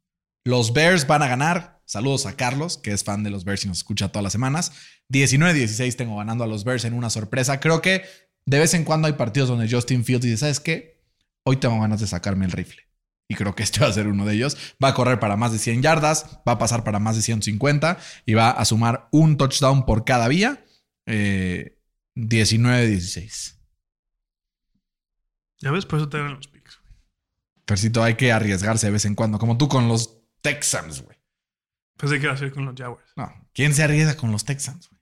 [0.46, 1.82] Los Bears van a ganar.
[1.86, 4.70] Saludos a Carlos, que es fan de los Bears y nos escucha todas las semanas.
[5.10, 7.58] 19-16 tengo ganando a los Bears en una sorpresa.
[7.58, 8.04] Creo que
[8.44, 11.02] de vez en cuando hay partidos donde Justin Fields dice, ¿sabes qué?
[11.42, 12.80] Hoy tengo ganas de sacarme el rifle.
[13.26, 14.56] Y creo que este va a ser uno de ellos.
[14.82, 17.98] Va a correr para más de 100 yardas, va a pasar para más de 150
[18.24, 20.64] y va a sumar un touchdown por cada vía.
[21.06, 21.76] Eh,
[22.14, 23.56] 19-16.
[25.58, 26.78] Ya ves, por eso te dan los picks.
[27.66, 30.15] Fercito, hay que arriesgarse de vez en cuando, como tú con los
[30.46, 31.18] Texans, güey.
[31.96, 33.08] Pensé que iba a ser con los Jaguars.
[33.16, 35.00] No, ¿quién se arriesga con los Texans, güey?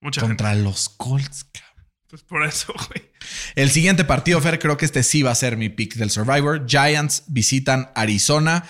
[0.00, 0.36] Mucha gente.
[0.36, 1.86] Contra los Colts, cabrón.
[2.08, 3.10] Pues por eso, güey.
[3.54, 6.66] El siguiente partido, Fer, creo que este sí va a ser mi pick del Survivor.
[6.66, 8.64] Giants visitan Arizona.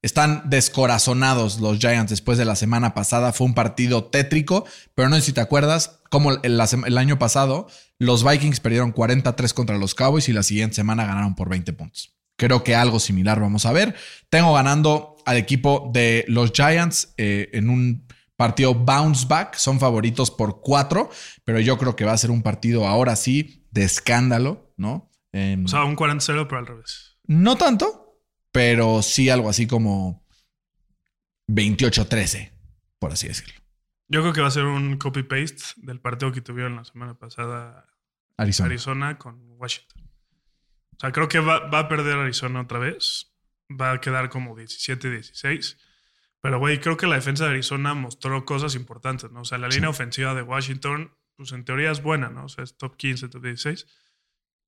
[0.00, 3.32] Están descorazonados los Giants después de la semana pasada.
[3.32, 4.64] Fue un partido tétrico,
[4.94, 7.66] pero no sé si te acuerdas, como el año pasado,
[7.98, 12.14] los Vikings perdieron 43 contra los Cowboys y la siguiente semana ganaron por 20 puntos.
[12.36, 13.96] Creo que algo similar vamos a ver.
[14.28, 18.06] Tengo ganando al equipo de los Giants eh, en un
[18.36, 19.56] partido bounce back.
[19.56, 21.10] Son favoritos por 4,
[21.44, 25.10] pero yo creo que va a ser un partido ahora sí de escándalo, ¿no?
[25.32, 27.18] Em, O sea, un 40-0, pero al revés.
[27.26, 28.20] no tanto,
[28.52, 30.24] pero sí algo así como
[31.48, 32.52] 28-13,
[32.98, 33.54] por así decirlo.
[34.08, 37.86] Yo creo que va a ser un copy-paste del partido que tuvieron la semana pasada
[38.36, 38.66] Arizona.
[38.68, 40.02] Arizona con Washington.
[40.96, 43.32] O sea, creo que va, va a perder Arizona otra vez.
[43.70, 45.76] Va a quedar como 17-16.
[46.40, 49.40] Pero, güey, creo que la defensa de Arizona mostró cosas importantes, ¿no?
[49.40, 52.44] O sea, la línea ofensiva de Washington, pues en teoría es buena, ¿no?
[52.44, 53.86] O sea, es top 15, top 16.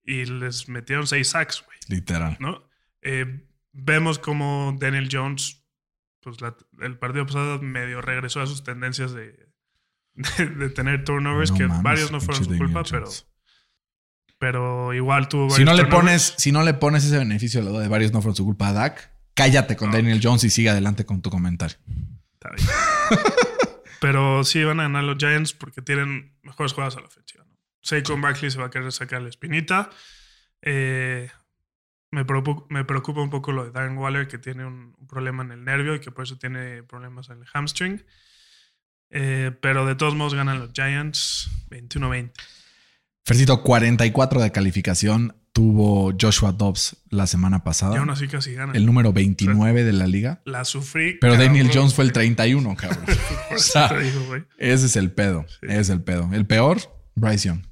[0.04, 2.36] Y les metieron 6 sacks, güey, Literal.
[2.40, 2.68] ¿no?
[3.02, 5.62] Eh, vemos como Daniel Jones,
[6.20, 9.48] pues la- el partido pasado medio regresó a sus tendencias de,
[10.14, 13.08] de, de tener turnovers, No que mames, varios no fueron su culpa, pero.
[14.38, 17.78] Pero igual tuvo Si no, le pones, si no le pones ese beneficio de lo
[17.78, 19.96] de varios no fueron su culpa a Dak, cállate con No.
[19.96, 21.76] Daniel Jones y sigue adelante con tu comentario.
[22.34, 22.68] Está bien.
[24.00, 27.44] Pero sí van a ganar los Giants porque tienen mejores jugadas a la ofensiva.
[27.44, 27.56] ¿no?
[27.82, 29.90] Saquon Barkley se va a querer sacar la espinita.
[30.62, 31.28] Eh,
[32.12, 35.42] me, preocupa, me preocupa un poco lo de Darren Waller, que tiene un, un problema
[35.42, 38.04] en el nervio y que por eso tiene problemas en el hamstring.
[39.10, 42.32] Eh, pero de todos modos ganan los Giants 21-20.
[43.28, 47.98] Fercito, 44 de calificación tuvo Joshua Dobbs la semana Y pasada.
[47.98, 48.74] aún así casi ganan.
[48.74, 50.40] El número 29 de la liga.
[50.46, 51.18] la sufrí.
[51.20, 51.70] Pero Daniel.
[51.70, 53.04] Jones fue el 31, cabrón.
[53.54, 54.34] O sea, digo.
[54.56, 55.44] Ese es el pedo.
[55.60, 56.30] Ese es el pedo.
[56.32, 56.78] El peor,
[57.16, 57.66] Bryce Young.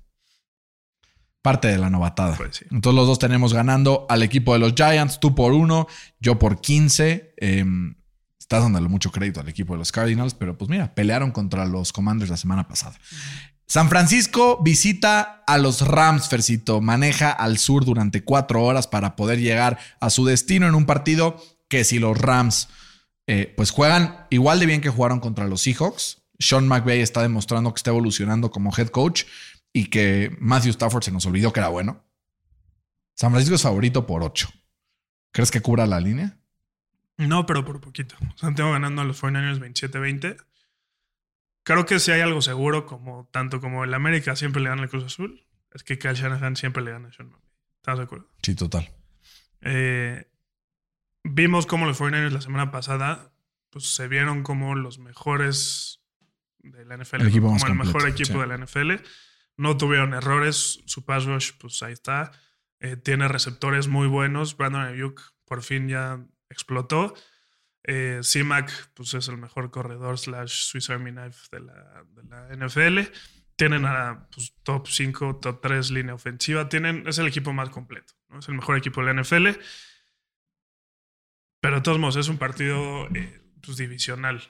[1.41, 2.37] Parte de la novatada.
[2.37, 2.67] Pues sí.
[2.71, 5.87] Entonces los dos tenemos ganando al equipo de los Giants, tú por uno,
[6.21, 7.33] yo por 15.
[7.39, 7.65] Eh,
[8.39, 11.95] estás dándole mucho crédito al equipo de los Cardinals, pero pues mira, pelearon contra los
[11.95, 12.99] Commanders la semana pasada.
[13.67, 16.81] San Francisco visita a los Rams, Fercito.
[16.81, 21.43] Maneja al sur durante cuatro horas para poder llegar a su destino en un partido
[21.69, 22.69] que si los Rams
[23.27, 26.23] eh, pues juegan igual de bien que jugaron contra los Seahawks.
[26.39, 29.25] Sean McVay está demostrando que está evolucionando como head coach
[29.73, 32.05] y que Matthew Stafford se nos olvidó que era bueno.
[33.15, 34.49] San Francisco es favorito por 8.
[35.33, 36.39] ¿Crees que cubra la línea?
[37.17, 38.15] No, pero por poquito.
[38.37, 40.37] Santiago ganando a los 49ers 27-20.
[41.67, 44.89] Creo que si hay algo seguro, como tanto como el América siempre le gana al
[44.89, 47.33] Cruz Azul, es que Kyle Shanahan siempre le gana a Sean.
[47.79, 48.31] ¿Estás de acuerdo?
[48.41, 48.89] Sí, total.
[49.63, 50.31] Eh,
[51.25, 53.33] vimos como los 49ers la semana pasada
[53.71, 56.05] pues, se vieron como los mejores
[56.61, 57.23] de la NFL.
[57.23, 58.39] El como el mejor equipo sí.
[58.39, 58.93] de la NFL.
[59.57, 60.85] No tuvieron errores.
[60.87, 62.31] Su pass rush, pues ahí está.
[62.79, 64.57] Eh, tiene receptores muy buenos.
[64.57, 67.15] Brandon Ayuk por fin ya explotó.
[67.89, 72.67] Eh, C-Mac, pues es el mejor corredor slash Swiss Army Knife de la, de la
[72.67, 73.13] NFL.
[73.55, 76.69] Tienen a pues, top 5, top 3 línea ofensiva.
[76.69, 78.15] Tienen, es el equipo más completo.
[78.29, 78.41] ¿no?
[78.41, 79.49] Es el mejor equipo de la NFL.
[81.61, 84.43] Pero de todos modos, es un partido eh, pues, divisional.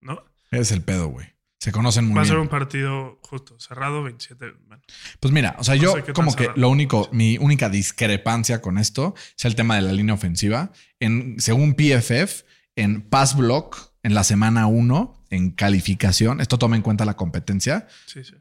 [0.00, 0.24] ¿no?
[0.50, 1.28] Es el pedo, güey.
[1.60, 2.42] Se conocen muy Va a ser bien.
[2.42, 4.52] un partido justo, cerrado, 27.
[4.66, 4.82] Bueno,
[5.20, 9.14] Pues mira, o sea, No yo como que lo único, mi única discrepancia con esto
[9.38, 10.72] es el tema de la línea ofensiva.
[10.98, 12.42] En, según PFF,
[12.76, 17.86] en pass block, en la semana 1, en calificación, esto toma en cuenta la competencia,
[18.06, 18.34] sí, sí.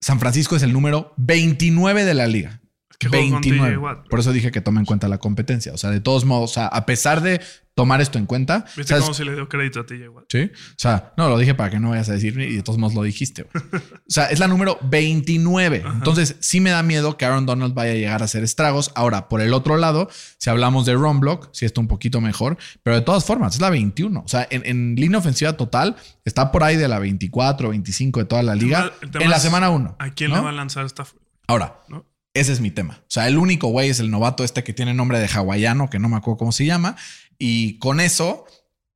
[0.00, 2.60] San Francisco es el número 29 de la liga.
[2.98, 3.76] Que jugó con TJ 29.
[3.78, 4.08] Watt.
[4.08, 5.72] Por eso dije que tome en cuenta la competencia.
[5.72, 7.40] O sea, de todos modos, o sea, a pesar de
[7.76, 9.04] tomar esto en cuenta, ¿Viste ¿sabes?
[9.04, 10.24] cómo se le dio crédito a TJ Watt?
[10.30, 10.50] Sí.
[10.54, 12.94] O sea, no, lo dije para que no vayas a decir y de todos modos
[12.94, 13.42] lo dijiste.
[13.42, 15.84] O sea, es la número 29.
[15.86, 18.92] Entonces, sí me da miedo que Aaron Donald vaya a llegar a hacer estragos.
[18.94, 22.56] Ahora, por el otro lado, si hablamos de run block, sí está un poquito mejor,
[22.82, 24.22] pero de todas formas, es la 21.
[24.24, 28.26] O sea, en, en línea ofensiva total está por ahí de la 24, 25 de
[28.26, 29.96] toda la liga El tema en la semana 1.
[29.98, 31.06] ¿A quién le va a lanzar esta?
[31.46, 32.06] Ahora, ¿no?
[32.40, 33.00] Ese es mi tema.
[33.02, 35.98] O sea, el único güey es el novato este que tiene nombre de hawaiano, que
[35.98, 36.96] no me acuerdo cómo se llama.
[37.38, 38.46] Y con eso,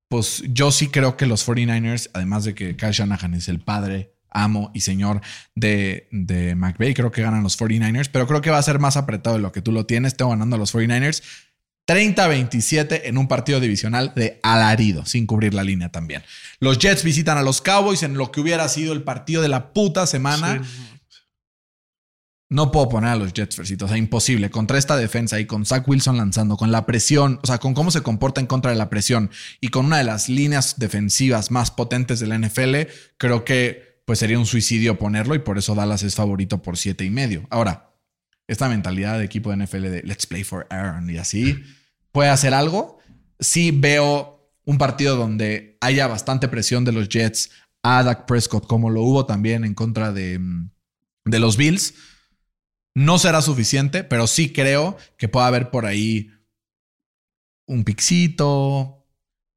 [0.08, 4.14] pues yo sí creo que los 49ers, además de que Kyle Shanahan es el padre,
[4.30, 5.20] amo y señor
[5.54, 8.96] de, de McVay, creo que ganan los 49ers, pero creo que va a ser más
[8.96, 10.16] apretado de lo que tú lo tienes.
[10.16, 11.22] Tengo ganando a los 49ers
[11.90, 16.22] 30-27 en un partido divisional de alarido, sin cubrir la línea también.
[16.60, 19.72] Los Jets visitan a los Cowboys en lo que hubiera sido el partido de la
[19.72, 20.62] puta semana.
[20.62, 20.99] Sí,
[22.50, 23.84] No puedo poner a los Jets, Fercito.
[23.84, 24.50] O sea, imposible.
[24.50, 27.92] Contra esta defensa y con Zach Wilson lanzando, con la presión, o sea, con cómo
[27.92, 29.30] se comporta en contra de la presión
[29.60, 34.18] y con una de las líneas defensivas más potentes de la NFL, creo que pues
[34.18, 37.46] sería un suicidio ponerlo y por eso Dallas es favorito por siete y medio.
[37.50, 37.94] Ahora,
[38.48, 41.62] esta mentalidad de equipo de NFL de let's play for Aaron y así
[42.10, 42.98] puede hacer algo.
[43.38, 47.50] Sí veo un partido donde haya bastante presión de los Jets
[47.84, 50.70] a Dak Prescott, como lo hubo también en contra de, mm,
[51.26, 51.94] de los Bills.
[52.94, 56.30] No será suficiente, pero sí creo que puede haber por ahí
[57.66, 59.06] un pixito,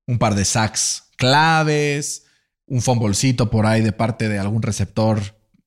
[0.07, 2.25] un par de sacks claves,
[2.67, 5.19] un fumblecito por ahí de parte de algún receptor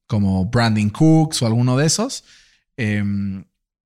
[0.06, 2.24] como Brandon Cooks o alguno de esos.
[2.76, 3.02] Eh,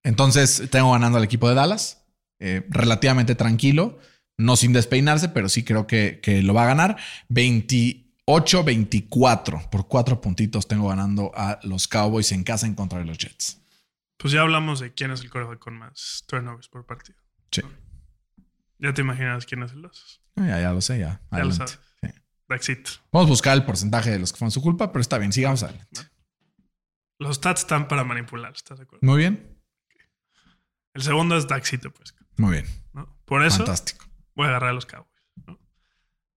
[0.02, 2.02] entonces tengo ganando al equipo de Dallas,
[2.38, 3.98] eh, relativamente tranquilo,
[4.38, 6.96] no sin despeinarse, pero sí creo que, que lo va a ganar.
[7.28, 13.18] 28-24 por cuatro puntitos tengo ganando a los Cowboys en casa en contra de los
[13.18, 13.59] Jets.
[14.20, 17.18] Pues ya hablamos de quién es el coreback con más turnovers por partido.
[17.50, 17.62] Sí.
[18.78, 20.22] Ya te imaginas quién es el dos.
[20.36, 21.20] Ah, Ya, ya lo sé, ya.
[21.32, 21.80] Ya lo sabes.
[22.02, 22.08] Sí.
[22.48, 22.90] Daxito.
[23.12, 25.62] Vamos a buscar el porcentaje de los que fueron su culpa, pero está bien, sigamos
[25.62, 26.02] adelante.
[27.18, 29.06] Los stats están para manipular, ¿estás de acuerdo?
[29.06, 29.58] Muy bien,
[30.94, 32.14] El segundo es Daxito, pues.
[32.36, 32.66] muy bien.
[32.92, 33.18] ¿no?
[33.24, 34.04] Por eso Fantástico.
[34.34, 35.22] voy a agarrar a los Cowboys.
[35.46, 35.58] ¿no?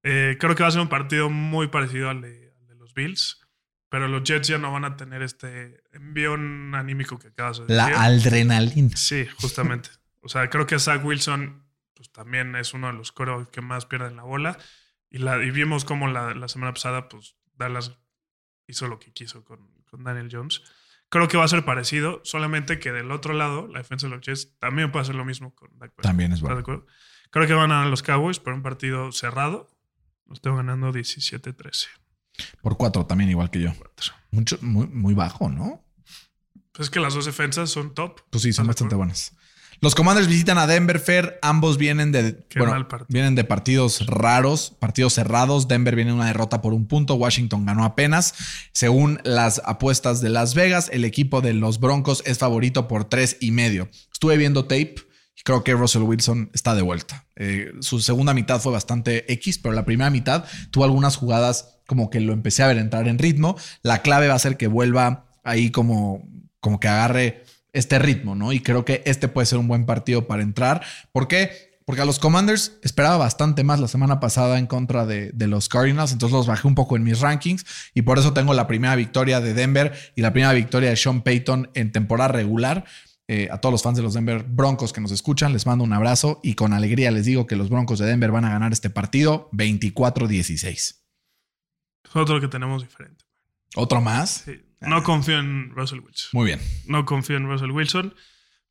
[0.04, 2.94] Eh, creo que va a ser un partido muy parecido al de, al de los
[2.94, 3.40] Bills,
[3.94, 7.76] pero los Jets ya no van a tener este envión anímico que acabas de decir.
[7.76, 8.98] La adrenalina.
[8.98, 9.92] Sí, justamente.
[10.22, 11.64] O sea, creo que Zach Wilson
[11.94, 14.58] pues, también es uno de los corebacks que más pierden la bola.
[15.12, 17.96] Y, la, y vimos cómo la, la semana pasada, pues Dallas
[18.66, 20.64] hizo lo que quiso con, con Daniel Jones.
[21.10, 24.26] Creo que va a ser parecido, solamente que del otro lado, la defensa de los
[24.26, 25.94] Jets también puede hacer lo mismo con Dak.
[26.02, 26.88] También es ¿Estás de bueno.
[27.30, 29.70] Creo que van a ganar los Cowboys por un partido cerrado.
[30.26, 31.90] Los tengo ganando 17-13.
[32.62, 33.74] Por cuatro también, igual que yo.
[33.78, 34.14] Cuatro.
[34.32, 35.84] Mucho, muy, muy bajo, ¿no?
[36.72, 38.22] Pues es que las dos defensas son top.
[38.30, 39.34] Pues sí, son ¿Estás de bastante buenas.
[39.84, 41.40] Los Commanders visitan a Denver Fair.
[41.42, 45.68] Ambos vienen de, bueno, vienen de partidos raros, partidos cerrados.
[45.68, 47.16] Denver viene una derrota por un punto.
[47.16, 48.34] Washington ganó apenas.
[48.72, 53.36] Según las apuestas de Las Vegas, el equipo de los Broncos es favorito por tres
[53.42, 53.90] y medio.
[54.12, 54.96] Estuve viendo tape
[55.36, 57.28] y creo que Russell Wilson está de vuelta.
[57.36, 62.10] Eh, su segunda mitad fue bastante X, pero la primera mitad tuvo algunas jugadas como
[62.10, 63.56] que lo empecé a ver entrar en ritmo.
[63.82, 66.28] La clave va a ser que vuelva ahí como,
[66.60, 68.54] como que agarre este ritmo, ¿no?
[68.54, 70.84] Y creo que este puede ser un buen partido para entrar.
[71.12, 71.74] ¿Por qué?
[71.86, 75.68] Porque a los Commanders esperaba bastante más la semana pasada en contra de, de los
[75.68, 78.96] Cardinals, entonces los bajé un poco en mis rankings y por eso tengo la primera
[78.96, 82.86] victoria de Denver y la primera victoria de Sean Payton en temporada regular.
[83.30, 85.94] Eh, a todos los fans de los Denver Broncos que nos escuchan, les mando un
[85.94, 88.90] abrazo y con alegría les digo que los Broncos de Denver van a ganar este
[88.90, 91.03] partido 24-16.
[92.14, 93.26] Es otro que tenemos diferente.
[93.76, 94.44] ¿Otro más?
[94.46, 94.62] Sí.
[94.82, 96.30] No confío en Russell Wilson.
[96.34, 96.60] Muy bien.
[96.86, 98.14] No confío en Russell Wilson.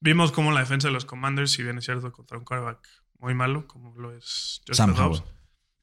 [0.01, 2.87] Vimos cómo la defensa de los Commanders, si bien es cierto, contra un quarterback
[3.19, 5.23] muy malo, como lo es Josh Sam Dobbs,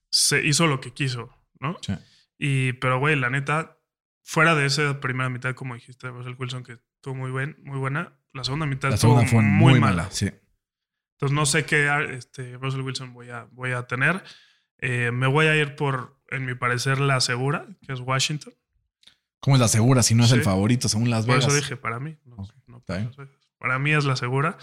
[0.09, 1.77] se hizo lo que quiso, ¿no?
[1.81, 1.93] Sí.
[2.37, 3.77] Y, pero, güey, la neta,
[4.23, 8.19] fuera de esa primera mitad, como dijiste, Russell Wilson, que estuvo muy, buen, muy buena,
[8.33, 10.09] la segunda mitad La estuvo segunda fue muy, mala.
[10.11, 10.29] Sí.
[11.13, 14.23] Entonces, no sé qué este, Russell Wilson voy a, voy a tener.
[14.77, 18.53] Eh, me voy a ir por, en mi parecer, la segura, que es Washington.
[19.39, 20.35] ¿Cómo es la segura si no es Sí.
[20.35, 21.47] el favorito según Las Por Vegas?
[21.47, 22.17] eso dije, para mí.
[22.25, 22.83] No,
[23.57, 24.57] para mí es la segura.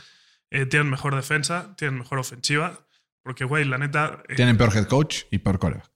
[0.50, 2.78] Eh, tienen mejor defensa, tienen mejor ofensiva.
[3.22, 5.90] Porque, güey, la neta, eh, Tienen peor head coach y peor coreback.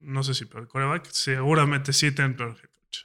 [0.00, 2.98] no sé si peor coreback, seguramente sí tienen peor head coach.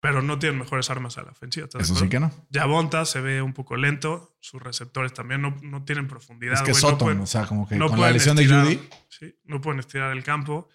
[0.00, 1.64] Pero no tienen mejores armas a la ofensiva.
[1.64, 2.30] ¿estás de Eso sí que no.
[2.50, 4.36] Yavonta se ve un poco lento.
[4.40, 6.54] Sus receptores también no, no tienen profundidad.
[6.54, 8.88] Es que no pueden- o sea, como que con la lesión estirar, de Judy.
[9.08, 10.68] Sí, no pueden estirar el campo.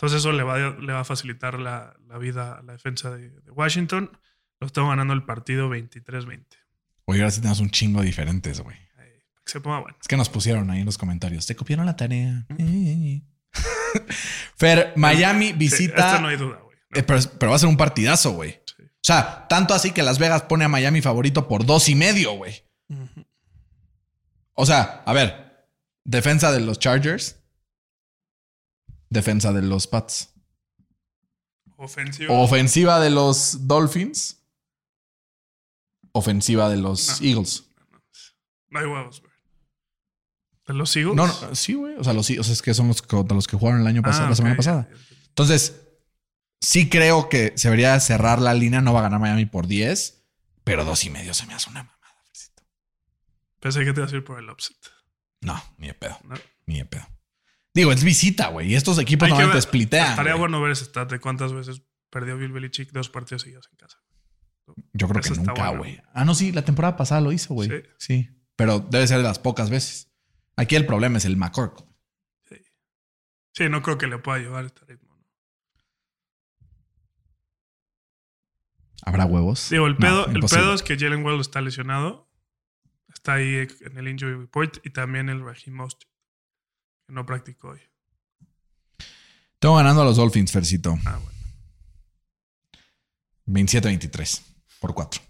[0.00, 3.10] Entonces eso le va, a- le va a facilitar la, la vida a la defensa
[3.10, 4.10] de, de Washington.
[4.60, 6.46] Los tengo ganando el partido 23-20.
[7.04, 8.76] Oye, ahora sí tenemos un chingo diferentes, güey.
[9.44, 9.96] Se ponga bueno.
[10.00, 11.44] Es que nos pusieron ahí en los comentarios.
[11.46, 12.46] Te copiaron la tarea.
[14.56, 15.94] Fer, Miami Sí, visita.
[15.96, 16.76] esta no hay duda, güey.
[16.90, 16.98] ¿no?
[16.98, 18.60] Eh, pero, pero va a ser un partidazo, güey.
[18.76, 18.82] Sí.
[18.84, 22.32] O sea, tanto así que Las Vegas pone a Miami favorito por dos y medio,
[22.34, 22.62] güey.
[24.54, 25.66] O sea, a ver,
[26.04, 27.39] defensa de los Chargers,
[29.10, 30.30] defensa de los Pats,
[31.76, 32.40] Ofensivo.
[32.42, 34.38] ofensiva de los Dolphins,
[36.12, 37.26] ofensiva de los No.
[37.26, 37.64] Eagles.
[38.68, 39.32] No hay huevos, güey.
[40.66, 41.16] ¿De los Eagles?
[41.16, 41.96] No, no, sí, güey.
[41.96, 44.02] O sea, los, o sea, es que son los contra los que jugaron el año
[44.02, 44.88] pasado, Ah, la semana pasada.
[45.28, 45.80] Entonces,
[46.60, 48.80] sí creo que se debería cerrar la línea.
[48.80, 50.22] No va a ganar Miami por 10,
[50.62, 51.96] pero dos y medio se me hace una mamada.
[53.58, 54.76] Pensé que te ibas a ir por el upset.
[55.40, 56.18] No, ni de pedo.
[56.66, 57.06] Ni de pedo.
[57.74, 58.72] Digo, es visita, güey.
[58.72, 60.10] Y estos equipos Hay normalmente ver- splitean.
[60.10, 60.40] Estaría güey.
[60.40, 63.98] bueno ver ese stat de cuántas veces perdió Bill Belichick dos partidos seguidos en casa.
[64.92, 65.78] Yo creo que Eso nunca, bueno.
[65.78, 66.00] güey.
[66.12, 67.68] Ah, no, sí, la temporada pasada lo hizo, güey.
[67.68, 67.82] Sí.
[67.98, 68.30] Sí.
[68.56, 70.10] Pero debe ser de las pocas veces.
[70.56, 71.84] Aquí el problema es el McCork.
[72.48, 72.56] Sí.
[73.54, 75.16] Sí, no creo que le pueda llevar este ritmo.
[75.16, 75.24] ¿no?
[79.02, 79.68] ¿Habrá huevos?
[79.70, 82.28] Digo, el No, pedo, el pedo es que Jalen Well está lesionado.
[83.12, 86.10] Está ahí en el injury report y también el Raheem Mostert,
[87.10, 87.80] que no practicó hoy.
[89.58, 90.96] Tengo ganando a los Dolphins, Fercito.
[91.04, 91.38] Ah, bueno.
[93.46, 94.42] 27-23
[94.80, 95.20] por 4.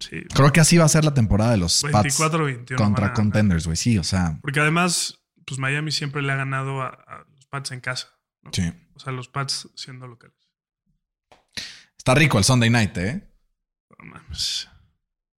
[0.00, 0.22] Sí.
[0.34, 2.76] Creo que así va a ser la temporada de los Pats 24-21.
[2.76, 3.76] contra a- contenders, güey.
[3.76, 7.70] Sí, o sea, Porque además, pues Miami siempre le ha ganado a, a los Pats
[7.72, 8.08] en casa.
[8.42, 8.50] ¿no?
[8.52, 8.72] sí.
[8.94, 10.36] O sea, los Pats siendo locales.
[11.96, 13.32] Está rico el Sunday night, ¿eh?
[13.98, 14.68] No mames.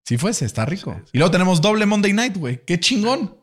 [0.05, 0.95] Si fuese, está rico.
[0.95, 1.11] Sí, sí.
[1.15, 2.65] Y luego tenemos doble Monday night, güey.
[2.65, 3.37] Qué chingón.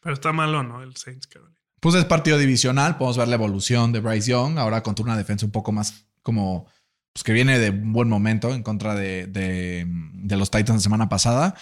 [0.00, 0.82] Pero está malo, ¿no?
[0.82, 1.58] El Saints Carolina.
[1.80, 2.96] Pues es partido divisional.
[2.96, 4.58] Podemos ver la evolución de Bryce Young.
[4.58, 6.66] Ahora contra una defensa un poco más como.
[7.12, 10.80] Pues que viene de un buen momento en contra de, de, de los Titans la
[10.80, 11.56] semana pasada.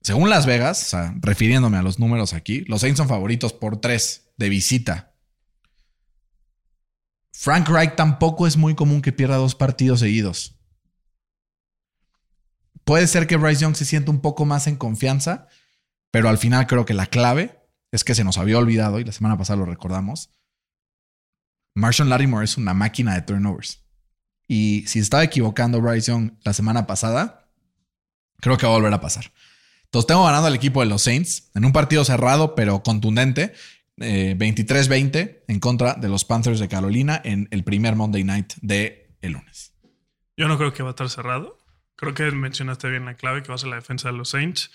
[0.00, 3.80] Según Las Vegas, o sea, refiriéndome a los números aquí, los Saints son favoritos por
[3.80, 5.14] tres de visita.
[7.32, 10.56] Frank Reich tampoco es muy común que pierda dos partidos seguidos.
[12.84, 15.48] Puede ser que Bryce Young se sienta un poco más en confianza,
[16.10, 17.60] pero al final creo que la clave
[17.92, 20.30] es que se nos había olvidado y la semana pasada lo recordamos.
[21.74, 23.84] Marshall Lattimore es una máquina de turnovers.
[24.48, 27.50] Y si estaba equivocando Bryce Young la semana pasada,
[28.40, 29.32] creo que va a volver a pasar.
[29.84, 33.52] Entonces tengo ganando al equipo de los Saints en un partido cerrado pero contundente.
[33.98, 39.14] eh, 23-20 en contra de los Panthers de Carolina en el primer Monday Night de
[39.20, 39.74] el lunes.
[40.36, 41.58] Yo no creo que va a estar cerrado.
[41.96, 44.70] Creo que mencionaste bien la clave que va a ser la defensa de los Saints.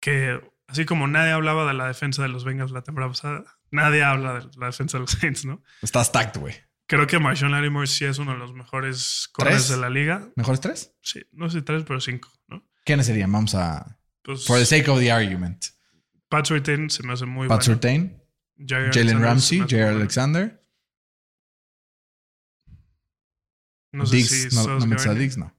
[0.00, 4.02] Que así como nadie hablaba de la defensa de los Bengals la temporada pasada, nadie
[4.02, 5.62] habla de la defensa de los Saints, ¿no?
[5.82, 6.54] Está stacked, güey.
[6.86, 9.68] Creo que Marshawn Lattimore sí es uno de los mejores corners ¿Tres?
[9.68, 10.30] de la liga.
[10.36, 10.94] ¿Mejores tres?
[11.02, 12.66] Sí, no sé tres, pero cinco, ¿no?
[12.84, 13.30] ¿Quiénes serían?
[13.30, 13.98] Vamos a.
[14.22, 15.66] Pues For the sake of the argument.
[16.30, 17.74] Pat Surtain se me hace muy Pat bueno.
[17.74, 18.22] Surtain,
[18.58, 19.84] Jalen Ramsey, me Jair.
[19.88, 20.62] Alexander.
[23.92, 25.18] No sé Diggs, si no, no Gardner.
[25.18, 25.54] Diggs, no.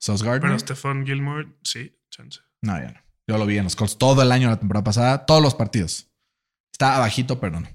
[0.00, 0.48] Sauce Gardner.
[0.48, 2.40] Pero Stephon Gilmore, sí, chance.
[2.62, 3.00] No, ya no.
[3.28, 6.08] Yo lo vi en los Colts todo el año la temporada pasada, todos los partidos.
[6.72, 7.68] Está abajito, pero no.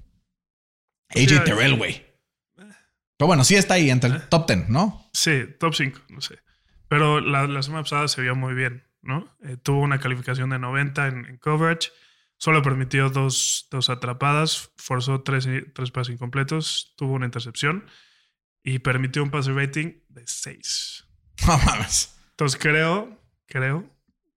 [1.10, 2.04] AJ Sí, Terrell, güey.
[3.16, 5.08] Pero bueno, sí está ahí entre el top 10, ¿no?
[5.14, 6.38] Sí, top 5, no sé.
[6.88, 9.34] Pero la, la semana pasada se vio muy bien, ¿no?
[9.42, 11.90] Eh, tuvo una calificación de 90 en, en coverage.
[12.36, 17.86] Solo permitió dos, dos atrapadas, forzó tres, tres pases incompletos, tuvo una intercepción
[18.62, 21.04] y permitió un pase rating de 6.
[21.46, 22.15] No mames.
[22.36, 23.88] Entonces creo, creo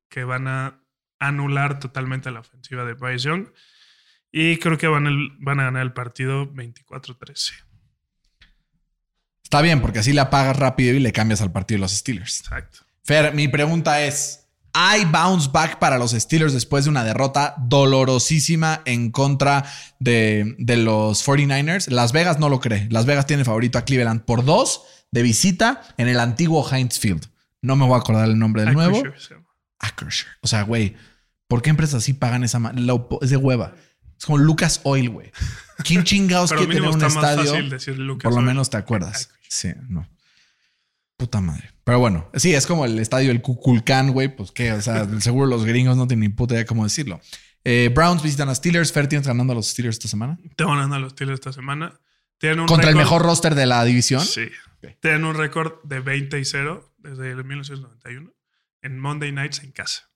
[0.10, 0.82] que van a
[1.20, 3.48] anular totalmente la ofensiva de Bryce Young
[4.32, 7.52] y creo que van, el- van a ganar el partido 24-13.
[9.44, 12.40] Está bien, porque así le apagas rápido y le cambias al partido de los Steelers.
[12.42, 12.80] Exacto.
[13.04, 18.82] Fer, mi pregunta es: ¿hay bounce back para los Steelers después de una derrota dolorosísima
[18.86, 19.66] en contra
[20.00, 21.88] de, de los 49ers?
[21.90, 22.88] Las Vegas no lo cree.
[22.92, 27.26] Las Vegas tiene favorito a Cleveland por dos de visita en el antiguo Heinz Field.
[27.62, 28.98] No me voy a acordar el nombre del nuevo.
[28.98, 29.42] Acrisure.
[29.80, 30.32] Acrisure.
[30.42, 30.96] O sea, güey,
[31.48, 32.60] ¿por qué empresas así pagan esa
[33.22, 33.76] Es de hueva.
[34.18, 35.32] Es como Lucas Oil, güey.
[35.84, 37.62] ¿Quién chingados quiere tener un estadio?
[37.96, 38.46] Lucas Por lo Oil.
[38.46, 39.30] menos te acuerdas.
[39.48, 40.08] Sí, no.
[41.18, 41.72] Puta madre.
[41.84, 44.34] Pero bueno, sí, es como el estadio del Cuculcán, güey.
[44.34, 47.20] Pues qué, o sea, seguro los gringos no tienen ni puta idea cómo decirlo.
[47.66, 48.92] Eh, Browns visitan a Steelers.
[48.92, 50.38] Fer, ¿tienes ganando a los Steelers esta semana?
[50.56, 52.00] Te van ganando a los Steelers esta semana.
[52.38, 54.22] Tienen un Contra el mejor roster de la división.
[54.22, 54.50] Sí.
[55.02, 58.32] Tienen un récord de 20 y 0 desde el 1991
[58.82, 60.10] en Monday Nights en casa.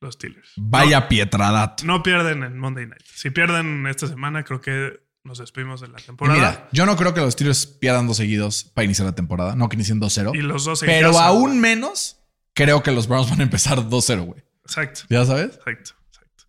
[0.00, 0.52] Los Steelers.
[0.56, 1.08] Vaya.
[1.08, 3.02] No, no pierden en Monday Night.
[3.04, 6.36] Si pierden esta semana, creo que nos despedimos de la temporada.
[6.38, 9.54] mira, yo no creo que los Steelers pierdan dos seguidos para iniciar la temporada.
[9.54, 10.34] No que inicien 2-0.
[10.34, 11.58] y los dos Pero casa, aún güey.
[11.58, 12.18] menos
[12.54, 14.42] creo que los Browns van a empezar 2-0, güey.
[14.64, 15.02] Exacto.
[15.08, 15.54] ¿Ya sabes?
[15.56, 16.44] Exacto, exacto.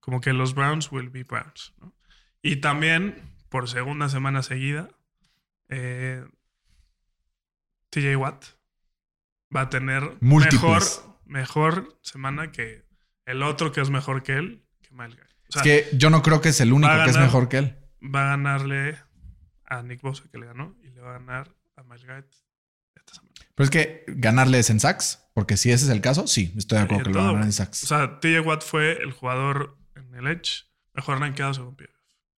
[0.00, 1.72] Como que los Browns will be Browns.
[1.80, 1.94] ¿no?
[2.42, 4.88] Y también, por segunda semana seguida,
[5.68, 6.24] eh,
[7.90, 8.44] TJ Watt
[9.54, 10.62] va a tener Múltiples.
[10.62, 12.84] mejor, mejor semana que
[13.26, 15.18] el otro que es mejor que él, que Miles.
[15.48, 17.58] O sea, es que yo no creo que es el único que es mejor que
[17.58, 17.78] él.
[18.02, 18.98] va a ganarle
[19.64, 22.04] a Nick Bosa que le ganó y le va a ganar a Miles
[22.94, 23.34] esta semana.
[23.54, 26.78] Pero es que ganarle es en sacks, porque si ese es el caso, sí, estoy
[26.78, 27.84] de acuerdo que en lo van a todo, ganar en sacks.
[27.84, 31.97] O sea, TJ Watt fue el jugador en el Edge mejor rankeado según PFF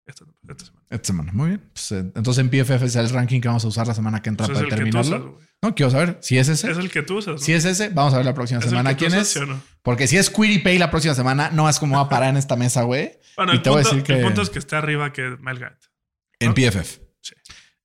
[0.09, 0.86] esta, esta semana.
[0.90, 1.70] Esta semana, muy bien.
[1.72, 4.30] Pues, eh, entonces en PFF es el ranking que vamos a usar la semana que
[4.30, 5.36] entra Pues es para determinarlo.
[5.36, 6.70] usas, no, quiero saber si es ese.
[6.70, 7.38] Es el que tú usas, ¿no?
[7.38, 9.28] Si es ese, vamos a ver la próxima ¿Es el semana quién usas, es.
[9.32, 9.61] sí no?
[9.82, 12.36] Porque si es Query Pay la próxima semana, no es como va a parar en
[12.36, 13.18] esta mesa, güey.
[13.36, 15.12] Bueno, y el te voy a punto, decir que el punto es que está arriba
[15.12, 15.84] que Miles Garrett.
[16.40, 16.54] en ¿no?
[16.54, 16.98] PFF.
[17.20, 17.34] Sí.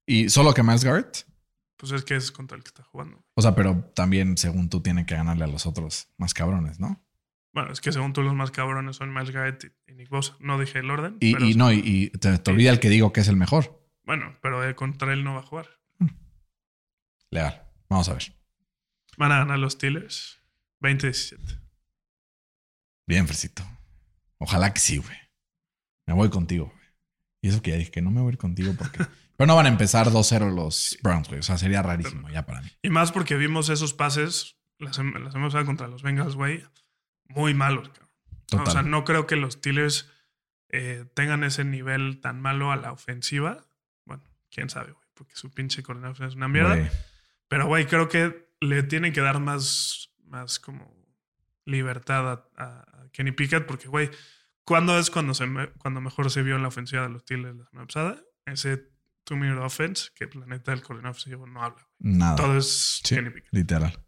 [0.06, 1.26] Y solo que Miles Garrett.
[1.78, 3.22] Pues es que es contra el que está jugando.
[3.36, 7.04] O sea, pero también, según tú, tiene que ganarle a los otros más cabrones, ¿no?
[7.54, 10.36] Bueno, es que según tú los más cabrones son Miles Garrett y Nick Bosa.
[10.40, 11.18] No dije el orden.
[11.20, 13.36] Y, pero y no, y, y te, te olvida el que digo que es el
[13.36, 13.80] mejor.
[14.04, 15.70] Bueno, pero eh, contra él no va a jugar.
[17.30, 17.64] Legal.
[17.90, 18.24] Vamos a ver.
[19.18, 20.42] Van a ganar los Steelers
[20.82, 21.62] 20-17.
[23.08, 23.64] Bien, Fresito.
[24.40, 25.18] Ojalá que sí, güey.
[26.08, 26.88] Me voy contigo, güey.
[27.42, 29.00] Y eso que ya dije que no me voy a ir contigo porque.
[29.38, 31.40] Pero no van a empezar 2-0 los Browns, güey.
[31.40, 32.70] O sea, sería rarísimo ya para mí.
[32.82, 36.64] Y más porque vimos esos pases la, sem- la semana pasada contra los Bengals, güey.
[37.30, 37.90] Muy malos,
[38.48, 38.68] Total.
[38.68, 40.12] O sea, no creo que los Steelers
[40.70, 43.66] eh, tengan ese nivel tan malo a la ofensiva.
[44.06, 45.06] Bueno, quién sabe, güey.
[45.14, 46.90] Porque su pinche coordinador es una mierda.
[47.48, 50.96] Pero, güey, creo que le tienen que dar más, más como
[51.66, 53.66] libertad a, Kenny Pickett.
[53.66, 54.10] Porque, güey,
[54.66, 57.56] ¿cuándo es cuando, se me- cuando mejor se vio en la ofensiva de los Steelers
[57.58, 58.22] la semana pasada?
[58.46, 58.90] Ese
[59.24, 61.88] two-minute offense, que la neta el coordinador ofensivo no habla.
[62.00, 62.36] Nada.
[62.36, 63.54] Todo es Sí, Kenny Pickett.
[63.54, 64.00] literal.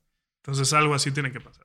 [0.43, 1.64] Entonces, algo así tiene que pasar.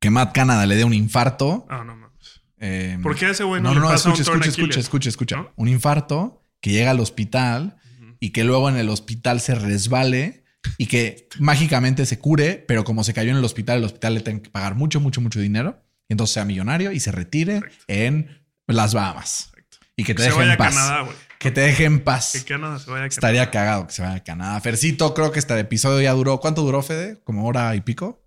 [0.00, 1.66] Que Matt Canada le dé un infarto.
[1.68, 2.40] Ah, no mames.
[2.58, 4.80] eh, ¿Por qué a ese güey no, no, le no, pasa escucha, un escucha, escucha,
[4.80, 5.36] escucha, escucha.
[5.36, 5.52] ¿No?
[5.56, 7.76] Un infarto que llega al hospital
[8.20, 10.44] y que luego en el hospital se resbale
[10.76, 14.20] y que mágicamente se cure, pero como se cayó en el hospital, el hospital le
[14.20, 15.82] tiene que pagar mucho, mucho, mucho dinero.
[16.08, 19.52] Y entonces sea millonario y se retire en las Bahamas.
[19.96, 20.74] Y que te deje en paz.
[20.74, 21.08] Canadá.
[21.38, 22.32] Que te deje en paz.
[22.32, 23.14] Que Canadá se vaya a Canadá.
[23.14, 24.60] Estaría cagado que se vaya a Canadá.
[24.60, 26.38] Fercito, creo que este episodio ya duró.
[26.40, 27.20] ¿Cuánto duró, Fede?
[27.24, 28.24] ¿Como hora y pico?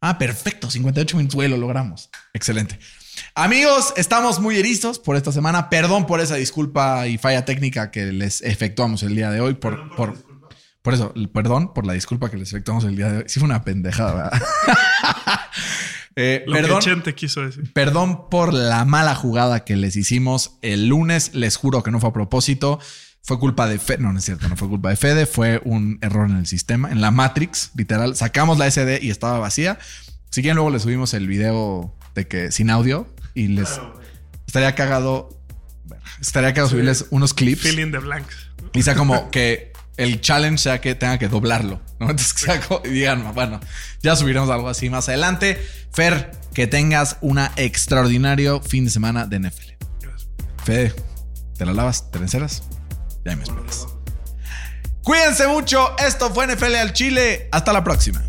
[0.00, 0.70] Ah, perfecto.
[0.70, 2.10] 58 minutos, güey, lo logramos.
[2.32, 2.78] Excelente.
[3.34, 5.68] Amigos, estamos muy erizos por esta semana.
[5.70, 9.54] Perdón por esa disculpa y falla técnica que les efectuamos el día de hoy.
[9.54, 10.16] Por, por,
[10.82, 13.24] por eso, perdón por la disculpa que les efectuamos el día de hoy.
[13.26, 14.42] Sí, fue una pendejada, ¿verdad?
[16.20, 16.80] Eh, Lo perdón.
[16.80, 17.72] que Chente quiso decir.
[17.72, 21.32] Perdón por la mala jugada que les hicimos el lunes.
[21.32, 22.80] Les juro que no fue a propósito.
[23.22, 23.98] Fue culpa de Fede.
[23.98, 24.48] No, no es cierto.
[24.48, 25.26] No fue culpa de Fede.
[25.26, 28.16] Fue un error en el sistema, en la Matrix, literal.
[28.16, 29.78] Sacamos la SD y estaba vacía.
[30.30, 33.80] Si quieren, luego les subimos el video de que sin audio y les
[34.46, 35.38] estaría cagado.
[35.84, 38.34] bueno, Estaría cagado subirles unos clips Feeling the blanks.
[38.72, 42.10] y sea como que el challenge sea que tenga que doblarlo, ¿no?
[42.10, 43.58] Entonces que sea como- y digan, bueno,
[44.02, 45.60] ya subiremos algo así más adelante.
[45.92, 49.76] Fer, que tengas un extraordinario fin de semana de NFL.
[50.00, 50.28] Gracias.
[50.64, 50.94] Fede,
[51.56, 52.10] ¿te la lavas?
[52.10, 52.62] ¿Te venceras?
[55.02, 55.96] Cuídense mucho.
[55.98, 57.48] Esto fue NFL al Chile.
[57.50, 58.22] Hasta la próxima.